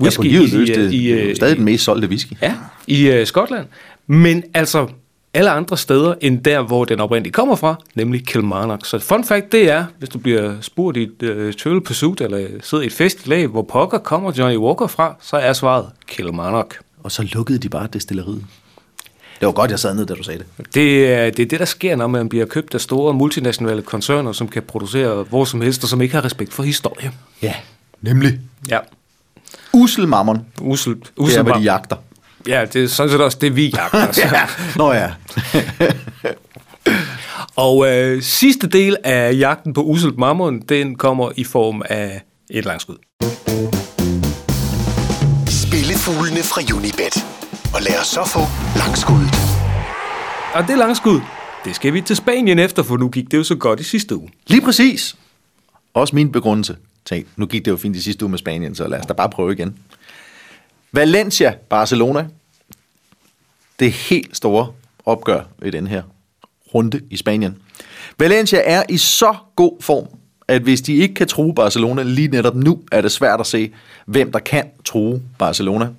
whisky 0.02 0.20
ja, 0.20 0.40
på 0.40 0.46
livet 0.46 0.54
løs, 0.54 0.70
i, 0.70 0.74
det 0.74 0.86
øh, 0.86 0.92
i, 0.94 1.12
øh, 1.12 1.36
stadig 1.36 1.58
den 1.58 1.66
mest 1.66 1.84
solgte 1.84 2.08
whisky. 2.08 2.34
Ja, 2.42 2.56
i 2.88 3.08
øh, 3.08 3.28
Skotland. 3.28 3.68
Men 4.08 4.44
altså 4.54 4.88
alle 5.34 5.50
andre 5.50 5.78
steder 5.78 6.16
end 6.22 6.44
der, 6.44 6.62
hvor 6.62 6.86
den 6.86 7.00
oprindeligt 7.00 7.36
kommer 7.36 7.56
fra, 7.56 7.76
nemlig 7.96 8.28
Kilmarnock. 8.28 8.86
Så 8.86 9.00
fun 9.00 9.24
fact, 9.24 9.52
det 9.52 9.70
er, 9.70 9.86
hvis 10.00 10.10
du 10.10 10.20
bliver 10.20 10.62
spurgt 10.62 10.98
i 10.98 11.04
et 11.04 11.24
øh, 11.24 11.54
Trivial 11.54 11.82
Pursuit, 11.82 12.22
eller 12.22 12.48
sidder 12.62 12.84
i 12.84 12.88
et 12.88 12.94
festlag, 12.94 13.48
hvor 13.48 13.62
pokker 13.62 13.98
kommer 13.98 14.32
Johnny 14.38 14.58
Walker 14.58 14.88
fra, 14.88 15.16
så 15.22 15.38
er 15.38 15.54
svaret 15.54 15.90
Kilmarnock. 16.08 16.80
Og 17.06 17.12
så 17.12 17.22
lukkede 17.34 17.60
de 17.60 17.70
bare 17.70 17.88
destilleriet. 17.94 18.46
Det 19.40 19.46
var 19.46 19.52
godt, 19.52 19.72
jeg 19.72 19.80
sad 19.80 19.94
ned, 19.96 20.06
da 20.06 20.14
du 20.14 20.24
sagde 20.24 20.40
det. 20.58 20.74
Det 20.76 21.14
er, 21.14 21.30
det 21.30 21.40
er 21.40 21.46
det, 21.46 21.60
der 21.60 21.66
sker, 21.66 21.96
når 21.96 22.08
man 22.08 22.30
bliver 22.30 22.46
købt 22.46 22.74
af 22.76 22.82
store 22.82 23.14
multinationale 23.14 23.82
koncerner, 23.82 24.32
som 24.32 24.48
kan 24.48 24.64
producere 24.64 25.24
hvor 25.24 25.46
som 25.46 25.62
helst, 25.62 25.84
og 25.84 25.90
som 25.90 26.02
ikke 26.02 26.16
har 26.16 26.26
respekt 26.26 26.54
for 26.54 26.64
historie. 26.64 27.12
Ja, 27.42 27.54
Nemlig. 28.02 28.40
Ja. 28.70 28.80
Usel 29.74 30.08
mammon. 30.08 30.46
Usel, 30.62 30.94
Det 30.96 31.12
usel 31.18 31.38
er, 31.40 31.44
hvad 31.44 31.54
var- 31.54 31.60
de 31.60 31.64
jagter. 31.64 31.96
Ja, 32.48 32.66
det 32.74 32.84
er 32.84 32.88
sådan 32.88 33.10
set 33.12 33.22
også 33.22 33.38
det, 33.42 33.56
vi 33.56 33.68
jagter. 33.78 34.12
Så. 34.12 34.22
Ja. 34.22 34.42
Nå 34.76 34.94
ja. 34.94 35.12
Og 37.56 37.88
øh, 37.92 38.22
sidste 38.24 38.68
del 38.68 38.98
af 39.04 39.34
jagten 39.40 39.74
på 39.74 39.84
uselt 39.84 40.18
mammon, 40.18 40.60
den 40.62 40.96
kommer 40.96 41.32
i 41.36 41.44
form 41.44 41.82
af 41.90 42.22
et 42.50 42.66
langskud. 42.66 42.96
Spillefuglene 46.06 46.44
fra 46.44 46.62
Unibet. 46.76 47.26
Og 47.76 47.82
lad 47.82 48.00
os 48.02 48.08
så 48.08 48.26
få 48.26 48.40
langskuddet. 48.78 49.36
Og 50.54 50.68
det 50.68 50.78
langskud, 50.78 51.22
det 51.66 51.76
skal 51.76 51.94
vi 51.94 52.02
til 52.02 52.16
Spanien 52.16 52.60
efter, 52.60 52.84
for 52.84 52.98
nu 52.98 53.10
gik 53.10 53.32
det 53.32 53.38
jo 53.38 53.44
så 53.44 53.56
godt 53.56 53.80
i 53.80 53.84
sidste 53.84 54.16
uge. 54.16 54.30
Lige 54.48 54.62
præcis. 54.62 55.16
Også 55.94 56.16
min 56.16 56.32
begrundelse. 56.32 56.78
Tænk, 57.06 57.28
nu 57.36 57.46
gik 57.46 57.66
det 57.66 57.72
jo 57.72 57.78
fint 57.78 57.96
i 57.96 58.02
sidste 58.02 58.26
uge 58.26 58.30
med 58.30 58.38
Spanien, 58.38 58.76
så 58.76 58.88
lad 58.88 59.00
os 59.00 59.06
da 59.06 59.14
bare 59.14 59.30
prøve 59.30 59.54
igen. 59.54 59.78
Valencia, 60.92 61.56
Barcelona. 61.70 62.28
Det 63.80 63.92
helt 63.92 64.38
store 64.38 64.72
opgør 65.06 65.44
i 65.66 65.70
den 65.70 65.88
her 65.88 66.04
runde 66.74 67.02
i 67.10 67.18
Spanien. 67.18 67.58
Valencia 68.20 68.62
er 68.64 68.84
i 68.90 68.98
så 68.98 69.36
god 69.56 69.82
form, 69.82 70.08
at 70.48 70.62
hvis 70.62 70.82
de 70.82 70.94
ikke 70.94 71.14
kan 71.14 71.28
true 71.28 71.54
Barcelona 71.56 72.04
lige 72.04 72.28
netop 72.28 72.56
nu, 72.56 72.82
er 72.92 73.02
det 73.02 73.12
svært 73.12 73.40
at 73.40 73.48
se, 73.48 73.72
hvem 74.06 74.32
der 74.32 74.40
kan 74.40 74.70
true 74.86 75.22
Barcelona. 75.40 75.90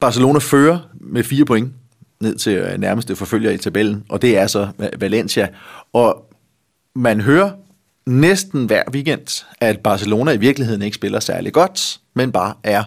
Barcelona 0.00 0.38
fører 0.38 0.78
med 0.94 1.24
fire 1.24 1.44
point 1.44 1.72
ned 2.20 2.36
til 2.36 2.52
øh, 2.52 2.78
nærmeste 2.78 3.16
forfølger 3.16 3.50
i 3.50 3.58
tabellen, 3.58 4.04
og 4.08 4.22
det 4.22 4.38
er 4.38 4.46
så 4.46 4.68
øh, 4.78 5.00
Valencia. 5.00 5.48
Og 5.92 6.30
man 6.94 7.20
hører 7.20 7.50
næsten 8.06 8.66
hver 8.66 8.82
weekend, 8.92 9.44
at 9.60 9.80
Barcelona 9.80 10.32
i 10.32 10.36
virkeligheden 10.36 10.82
ikke 10.82 10.94
spiller 10.94 11.20
særlig 11.20 11.52
godt, 11.52 12.00
men 12.14 12.32
bare 12.32 12.54
er 12.62 12.84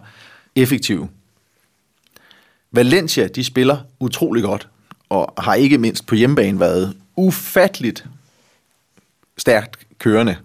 effektive. 0.55 1.09
Valencia, 2.71 3.27
de 3.27 3.43
spiller 3.43 3.77
utrolig 3.99 4.43
godt, 4.43 4.67
og 5.09 5.33
har 5.37 5.53
ikke 5.53 5.77
mindst 5.77 6.05
på 6.05 6.15
hjemmebane 6.15 6.59
været 6.59 6.95
ufatteligt 7.15 8.05
stærkt 9.39 9.77
kørende. 9.99 10.37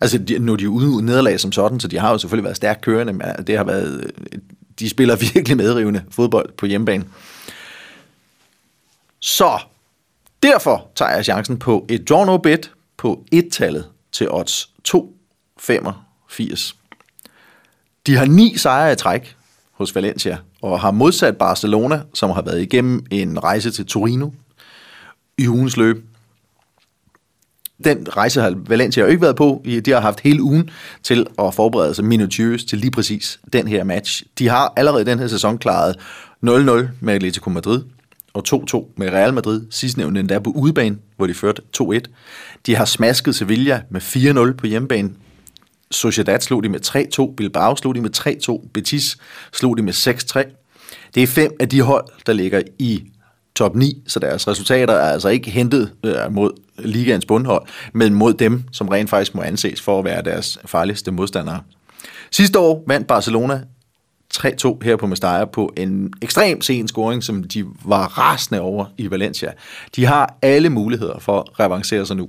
Altså, 0.00 0.18
de, 0.18 0.38
nu 0.38 0.52
er 0.52 0.56
de 0.56 0.68
ude 0.68 0.88
uden 0.88 1.06
nederlag 1.06 1.40
som 1.40 1.52
sådan, 1.52 1.80
så 1.80 1.88
de 1.88 1.98
har 1.98 2.10
jo 2.10 2.18
selvfølgelig 2.18 2.44
været 2.44 2.56
stærkt 2.56 2.80
kørende, 2.80 3.12
men 3.12 3.28
øh, 3.28 3.46
det 3.46 3.56
har 3.56 3.64
været, 3.64 4.12
øh, 4.32 4.38
de 4.78 4.88
spiller 4.88 5.16
virkelig 5.34 5.56
medrivende 5.56 6.04
fodbold 6.10 6.52
på 6.52 6.66
hjemmebane. 6.66 7.04
Så 9.20 9.58
derfor 10.42 10.90
tager 10.94 11.10
jeg 11.10 11.24
chancen 11.24 11.58
på 11.58 11.86
et 11.88 12.08
draw 12.08 12.24
no 12.24 12.36
bet 12.36 12.72
på 12.96 13.24
et-tallet 13.32 13.88
til 14.12 14.30
odds 14.30 14.70
2,85. 14.88 16.74
De 18.06 18.16
har 18.16 18.26
ni 18.26 18.56
sejre 18.56 18.92
i 18.92 18.96
træk 18.96 19.36
hos 19.72 19.94
Valencia, 19.94 20.38
og 20.62 20.80
har 20.80 20.90
modsat 20.90 21.36
Barcelona, 21.36 22.02
som 22.14 22.30
har 22.30 22.42
været 22.42 22.62
igennem 22.62 23.06
en 23.10 23.42
rejse 23.44 23.70
til 23.70 23.86
Torino 23.86 24.30
i 25.38 25.48
ugens 25.48 25.76
løb. 25.76 26.11
Den 27.84 28.16
rejse 28.16 28.40
har 28.40 28.54
Valencia 28.68 29.02
jo 29.02 29.08
ikke 29.08 29.22
været 29.22 29.36
på. 29.36 29.64
De 29.84 29.90
har 29.90 30.00
haft 30.00 30.20
hele 30.20 30.42
ugen 30.42 30.70
til 31.02 31.26
at 31.38 31.54
forberede 31.54 31.94
sig 31.94 32.04
minutiøst 32.04 32.68
til 32.68 32.78
lige 32.78 32.90
præcis 32.90 33.40
den 33.52 33.68
her 33.68 33.84
match. 33.84 34.22
De 34.38 34.48
har 34.48 34.72
allerede 34.76 35.04
den 35.04 35.18
her 35.18 35.26
sæson 35.26 35.58
klaret 35.58 35.96
0-0 36.46 36.48
med 37.00 37.14
Atletico 37.14 37.50
Madrid 37.50 37.82
og 38.34 38.44
2-2 38.48 38.92
med 38.96 39.10
Real 39.10 39.34
Madrid, 39.34 39.62
sidstnævnte 39.70 40.20
endda 40.20 40.38
på 40.38 40.50
udebane, 40.50 40.96
hvor 41.16 41.26
de 41.26 41.34
førte 41.34 41.62
2-1. 41.80 42.00
De 42.66 42.76
har 42.76 42.84
smasket 42.84 43.34
Sevilla 43.34 43.82
med 43.90 44.00
4-0 44.52 44.56
på 44.56 44.66
hjemmebane. 44.66 45.10
Sociedad 45.90 46.40
slog 46.40 46.62
de 46.62 46.68
med 46.68 47.30
3-2, 47.30 47.34
Bilbao 47.34 47.76
slog 47.76 47.94
de 47.94 48.00
med 48.00 48.10
3-2, 48.64 48.68
Betis 48.74 49.18
slog 49.52 49.76
de 49.76 49.82
med 49.82 49.92
6-3. 49.92 50.58
Det 51.14 51.22
er 51.22 51.26
fem 51.26 51.52
af 51.60 51.68
de 51.68 51.82
hold, 51.82 52.04
der 52.26 52.32
ligger 52.32 52.62
i 52.78 53.04
top 53.54 53.76
9, 53.76 54.02
så 54.06 54.18
deres 54.18 54.48
resultater 54.48 54.94
er 54.94 55.12
altså 55.12 55.28
ikke 55.28 55.50
hentet 55.50 55.92
øh, 56.04 56.14
mod 56.30 56.50
ligaens 56.78 57.26
bundhold, 57.26 57.66
men 57.92 58.14
mod 58.14 58.34
dem, 58.34 58.64
som 58.72 58.88
rent 58.88 59.10
faktisk 59.10 59.34
må 59.34 59.42
anses 59.42 59.80
for 59.80 59.98
at 59.98 60.04
være 60.04 60.22
deres 60.22 60.58
farligste 60.64 61.10
modstandere. 61.10 61.60
Sidste 62.30 62.58
år 62.58 62.84
vandt 62.86 63.06
Barcelona 63.06 63.62
3-2 64.34 64.78
her 64.84 64.96
på 64.96 65.06
Mestalla 65.06 65.44
på 65.44 65.72
en 65.76 66.12
ekstrem 66.22 66.60
sen 66.60 66.88
scoring, 66.88 67.22
som 67.22 67.44
de 67.44 67.64
var 67.84 68.18
rasende 68.18 68.60
over 68.60 68.86
i 68.98 69.10
Valencia. 69.10 69.52
De 69.96 70.04
har 70.04 70.38
alle 70.42 70.70
muligheder 70.70 71.18
for 71.18 71.40
at 71.40 71.60
revancere 71.60 72.06
sig 72.06 72.16
nu. 72.16 72.28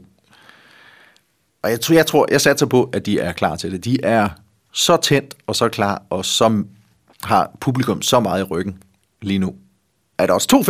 Og 1.64 1.70
jeg 1.70 1.82
tror, 1.82 1.96
jeg, 1.96 2.06
tror, 2.06 2.28
jeg 2.32 2.42
satser 2.42 2.66
på, 2.66 2.90
at 2.94 3.06
de 3.06 3.20
er 3.20 3.32
klar 3.32 3.56
til 3.56 3.72
det. 3.72 3.86
De 3.86 3.98
er 4.04 4.30
så 4.74 4.98
tændt 4.98 5.34
og 5.48 5.56
så 5.56 5.70
klar, 5.70 6.04
og 6.10 6.26
så 6.26 6.64
har 7.24 7.52
publikum 7.60 8.02
så 8.02 8.20
meget 8.20 8.40
i 8.40 8.44
ryggen 8.44 8.84
lige 9.22 9.40
nu. 9.40 9.56
Er 10.18 10.28
der 10.28 10.34
også 10.34 10.64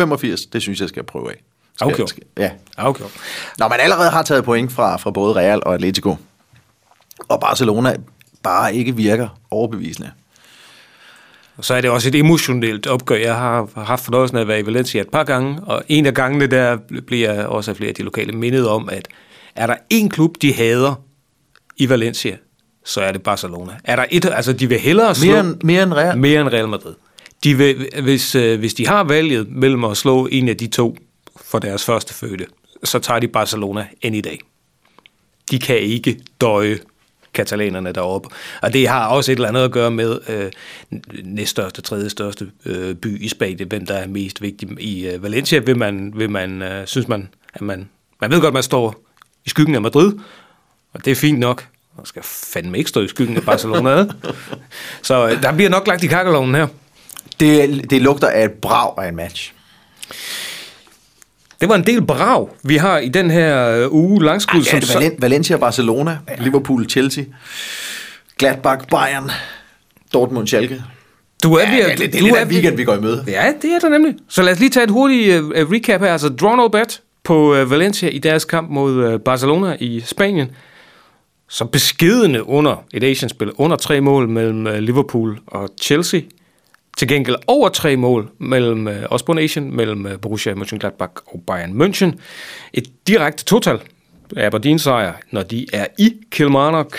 2,85, 0.44 0.48
det 0.52 0.62
synes 0.62 0.80
jeg 0.80 0.88
skal 0.88 1.02
prøve 1.02 1.30
af. 1.30 1.42
Skal, 1.76 1.92
Okay. 1.92 2.04
Skal, 2.06 2.22
ja. 2.38 2.50
Okay. 2.76 3.04
Når 3.58 3.68
man 3.68 3.80
allerede 3.80 4.10
har 4.10 4.22
taget 4.22 4.44
point 4.44 4.72
fra, 4.72 4.96
fra 4.96 5.10
både 5.10 5.34
Real 5.34 5.62
og 5.66 5.74
Atletico, 5.74 6.16
og 7.28 7.40
Barcelona 7.40 7.96
bare 8.42 8.74
ikke 8.74 8.96
virker 8.96 9.28
overbevisende. 9.50 10.10
Og 11.56 11.64
så 11.64 11.74
er 11.74 11.80
det 11.80 11.90
også 11.90 12.08
et 12.08 12.14
emotionelt 12.14 12.86
opgør. 12.86 13.16
Jeg 13.16 13.34
har 13.34 13.68
haft 13.84 14.04
fornøjelsen 14.04 14.36
af 14.36 14.40
at 14.40 14.48
være 14.48 14.60
i 14.60 14.66
Valencia 14.66 15.00
et 15.00 15.08
par 15.08 15.24
gange, 15.24 15.60
og 15.62 15.82
en 15.88 16.06
af 16.06 16.14
gangene 16.14 16.46
der 16.46 16.78
bliver 17.06 17.44
også 17.44 17.70
af 17.70 17.76
flere 17.76 17.88
af 17.88 17.94
de 17.94 18.02
lokale 18.02 18.32
mindet 18.32 18.68
om, 18.68 18.88
at 18.88 19.08
er 19.56 19.66
der 19.66 19.76
en 19.90 20.08
klub, 20.10 20.36
de 20.42 20.54
hader 20.54 20.94
i 21.76 21.88
Valencia, 21.88 22.36
så 22.84 23.00
er 23.00 23.12
det 23.12 23.22
Barcelona. 23.22 23.72
Er 23.84 23.96
der 23.96 24.04
et, 24.10 24.24
altså 24.24 24.52
de 24.52 24.68
vil 24.68 24.78
hellere 24.78 25.14
slå... 25.14 25.32
Mere 25.32 25.40
end, 25.40 25.56
mere 25.62 25.82
end 25.82 25.92
Real. 25.92 26.18
Mere 26.18 26.40
end 26.40 26.48
Real 26.48 26.68
Madrid. 26.68 26.94
De 27.44 27.56
vil, 27.58 27.88
hvis, 28.02 28.34
øh, 28.34 28.58
hvis 28.58 28.74
de 28.74 28.86
har 28.86 29.04
valget 29.04 29.48
mellem 29.50 29.84
at 29.84 29.96
slå 29.96 30.26
en 30.26 30.48
af 30.48 30.56
de 30.56 30.66
to 30.66 30.96
for 31.54 31.58
deres 31.58 31.84
første 31.84 32.14
fødte, 32.14 32.46
så 32.84 32.98
tager 32.98 33.20
de 33.20 33.28
Barcelona 33.28 33.86
end 34.02 34.16
i 34.16 34.20
dag. 34.20 34.40
De 35.50 35.58
kan 35.58 35.78
ikke 35.78 36.20
døje 36.40 36.78
katalanerne 37.34 37.92
deroppe. 37.92 38.28
Og 38.62 38.72
det 38.72 38.88
har 38.88 39.08
også 39.08 39.32
et 39.32 39.36
eller 39.36 39.48
andet 39.48 39.64
at 39.64 39.70
gøre 39.70 39.90
med 39.90 40.18
øh, 40.28 40.52
næststørste, 41.24 41.82
tredje 41.82 42.10
største 42.10 42.50
øh, 42.64 42.94
by 42.94 43.22
i 43.22 43.28
Spanien, 43.28 43.68
hvem 43.68 43.86
der 43.86 43.94
er 43.94 44.06
mest 44.06 44.42
vigtig 44.42 44.68
i 44.80 45.06
øh, 45.06 45.22
Valencia, 45.22 45.58
vil 45.58 45.78
man, 45.78 46.12
vil 46.16 46.30
man 46.30 46.62
øh, 46.62 46.86
synes 46.86 47.08
man, 47.08 47.28
at 47.54 47.60
man, 47.60 47.88
man 48.20 48.30
ved 48.30 48.40
godt, 48.40 48.54
man 48.54 48.62
står 48.62 48.94
i 49.44 49.48
skyggen 49.48 49.74
af 49.74 49.82
Madrid, 49.82 50.12
og 50.92 51.04
det 51.04 51.10
er 51.10 51.14
fint 51.14 51.38
nok. 51.38 51.68
Man 51.96 52.06
skal 52.06 52.22
fandme 52.22 52.78
ikke 52.78 52.90
stå 52.90 53.00
i 53.00 53.08
skyggen 53.08 53.36
af 53.36 53.42
Barcelona. 53.42 54.06
Så 55.02 55.28
øh, 55.28 55.42
der 55.42 55.52
bliver 55.52 55.70
nok 55.70 55.86
lagt 55.86 56.04
i 56.04 56.06
kakkeloven 56.06 56.54
her. 56.54 56.66
Det, 57.40 57.90
det 57.90 58.02
lugter 58.02 58.28
af 58.28 58.44
et 58.44 58.52
brag 58.52 59.04
af 59.04 59.08
en 59.08 59.16
match. 59.16 59.54
Det 61.64 61.68
var 61.68 61.74
en 61.76 61.86
del 61.86 62.02
brav, 62.06 62.50
vi 62.62 62.76
har 62.76 62.98
i 62.98 63.08
den 63.08 63.30
her 63.30 63.70
øh, 63.70 63.92
uge 63.92 64.24
langskud. 64.24 64.60
Ja, 64.72 64.76
er 64.76 64.80
Valen- 64.80 65.16
Valencia, 65.18 65.56
Barcelona, 65.56 66.18
Liverpool, 66.38 66.88
Chelsea, 66.88 67.24
Gladbach, 68.38 68.86
Bayern, 68.90 69.30
Dortmund, 70.14 70.46
Schalke. 70.46 70.82
du 71.42 71.54
er 71.54 71.70
ved 71.70 71.78
Ja, 71.78 71.92
at- 71.92 71.98
det, 71.98 72.12
det 72.12 72.20
du 72.20 72.26
er 72.26 72.36
af 72.36 72.42
en 72.42 72.48
ved- 72.48 72.54
weekend, 72.56 72.76
vi 72.76 72.84
går 72.84 72.94
i 72.94 73.00
møde. 73.00 73.24
Ja, 73.28 73.52
det 73.62 73.70
er 73.72 73.78
der 73.78 73.88
nemlig. 73.88 74.14
Så 74.28 74.42
lad 74.42 74.52
os 74.52 74.58
lige 74.60 74.70
tage 74.70 74.84
et 74.84 74.90
hurtigt 74.90 75.40
uh, 75.40 75.50
recap 75.50 76.00
her. 76.00 76.12
Altså, 76.12 76.28
draw 76.28 76.56
no 76.56 76.68
bet 76.68 77.00
på 77.24 77.60
uh, 77.60 77.70
Valencia 77.70 78.08
i 78.08 78.18
deres 78.18 78.44
kamp 78.44 78.70
mod 78.70 79.14
uh, 79.14 79.20
Barcelona 79.20 79.76
i 79.80 80.00
Spanien. 80.06 80.50
Så 81.48 81.64
beskedende 81.64 82.48
under 82.48 82.84
et 82.94 83.04
Asian-spil. 83.04 83.50
Under 83.58 83.76
tre 83.76 84.00
mål 84.00 84.28
mellem 84.28 84.66
uh, 84.66 84.74
Liverpool 84.74 85.38
og 85.46 85.68
Chelsea. 85.82 86.20
Til 86.96 87.08
gengæld 87.08 87.36
over 87.46 87.68
tre 87.68 87.96
mål 87.96 88.30
mellem, 88.38 88.88
øh, 88.88 89.02
også 89.10 89.36
Asian, 89.38 89.70
mellem 89.70 90.06
øh, 90.06 90.20
Borussia 90.20 90.54
Mönchengladbach 90.54 91.22
og 91.26 91.42
Bayern 91.46 91.82
München. 91.82 92.18
Et 92.72 93.06
direkte 93.06 93.44
total 93.44 93.80
Aberdeen 94.36 94.78
sejr, 94.78 95.12
når 95.30 95.42
de 95.42 95.66
er 95.72 95.86
i 95.98 96.12
Kilmarnock. 96.30 96.98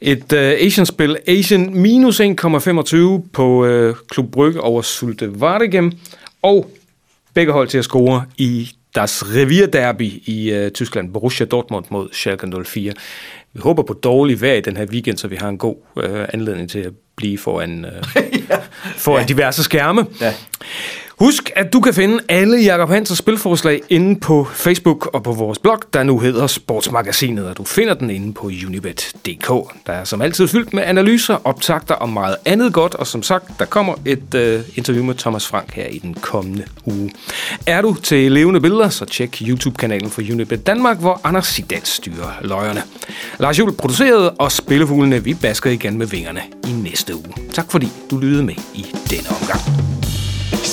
Et 0.00 0.32
øh, 0.32 0.52
Asian-spil, 0.60 1.16
Asian 1.26 1.80
minus 1.80 2.20
1,25 2.20 3.28
på 3.32 3.66
øh, 3.66 3.94
Klub 4.08 4.30
Brygge 4.30 4.60
over 4.60 4.82
Sulte 4.82 5.40
Vardegem, 5.40 5.92
og 6.42 6.70
begge 7.34 7.52
hold 7.52 7.68
til 7.68 7.78
at 7.78 7.84
score 7.84 8.24
i 8.38 8.70
Das 8.94 9.24
Revier 9.34 9.66
Derby 9.66 10.12
i 10.26 10.50
øh, 10.50 10.70
Tyskland, 10.70 11.12
Borussia 11.12 11.46
Dortmund 11.46 11.84
mod 11.90 12.08
Schalke 12.12 12.64
04. 12.64 12.92
Vi 13.52 13.60
håber 13.60 13.82
på 13.82 13.92
dårlig 13.92 14.40
vejr 14.40 14.54
i 14.54 14.60
den 14.60 14.76
her 14.76 14.86
weekend, 14.86 15.16
så 15.16 15.28
vi 15.28 15.36
har 15.36 15.48
en 15.48 15.58
god 15.58 15.76
øh, 15.96 16.26
anledning 16.32 16.70
til 16.70 16.78
at 16.78 16.92
blive 17.16 17.38
foran, 17.38 17.84
uh, 17.84 18.22
foran 18.96 19.20
ja. 19.22 19.26
diverse 19.26 19.62
skærme. 19.62 20.06
Ja. 20.20 20.34
Husk, 21.18 21.50
at 21.56 21.72
du 21.72 21.80
kan 21.80 21.94
finde 21.94 22.18
alle 22.28 22.56
Jakob 22.56 22.88
Hansers 22.88 23.18
spilforslag 23.18 23.80
inde 23.88 24.20
på 24.20 24.44
Facebook 24.44 25.06
og 25.06 25.22
på 25.22 25.32
vores 25.32 25.58
blog, 25.58 25.78
der 25.92 26.02
nu 26.02 26.18
hedder 26.18 26.46
Sportsmagasinet, 26.46 27.46
og 27.46 27.56
du 27.56 27.64
finder 27.64 27.94
den 27.94 28.10
inde 28.10 28.32
på 28.32 28.46
unibet.dk. 28.46 29.48
Der 29.86 29.92
er 29.92 30.04
som 30.04 30.22
altid 30.22 30.48
fyldt 30.48 30.72
med 30.72 30.82
analyser, 30.82 31.38
optagter 31.44 31.94
og 31.94 32.08
meget 32.08 32.36
andet 32.44 32.72
godt, 32.72 32.94
og 32.94 33.06
som 33.06 33.22
sagt, 33.22 33.44
der 33.58 33.64
kommer 33.64 33.94
et 34.04 34.34
øh, 34.34 34.60
interview 34.74 35.04
med 35.04 35.14
Thomas 35.14 35.46
Frank 35.46 35.74
her 35.74 35.86
i 35.86 35.98
den 35.98 36.14
kommende 36.14 36.64
uge. 36.86 37.10
Er 37.66 37.82
du 37.82 37.94
til 37.94 38.32
levende 38.32 38.60
billeder, 38.60 38.88
så 38.88 39.04
tjek 39.04 39.42
YouTube-kanalen 39.48 40.10
for 40.10 40.22
Unibet 40.32 40.66
Danmark, 40.66 40.98
hvor 40.98 41.20
Anders 41.24 41.46
Sidans 41.46 41.88
styrer 41.88 42.32
løjerne. 42.40 42.82
Lars 43.38 43.58
Juhl 43.58 43.72
producerede, 43.72 44.30
og 44.30 44.52
Spillefuglene, 44.52 45.24
vi 45.24 45.34
basker 45.34 45.70
igen 45.70 45.98
med 45.98 46.06
vingerne 46.06 46.40
i 46.68 46.72
næste 46.72 47.14
uge. 47.14 47.34
Tak 47.52 47.70
fordi 47.70 47.88
du 48.10 48.18
lyttede 48.18 48.42
med 48.42 48.54
i 48.74 48.86
denne 49.10 49.28
omgang. 49.40 49.75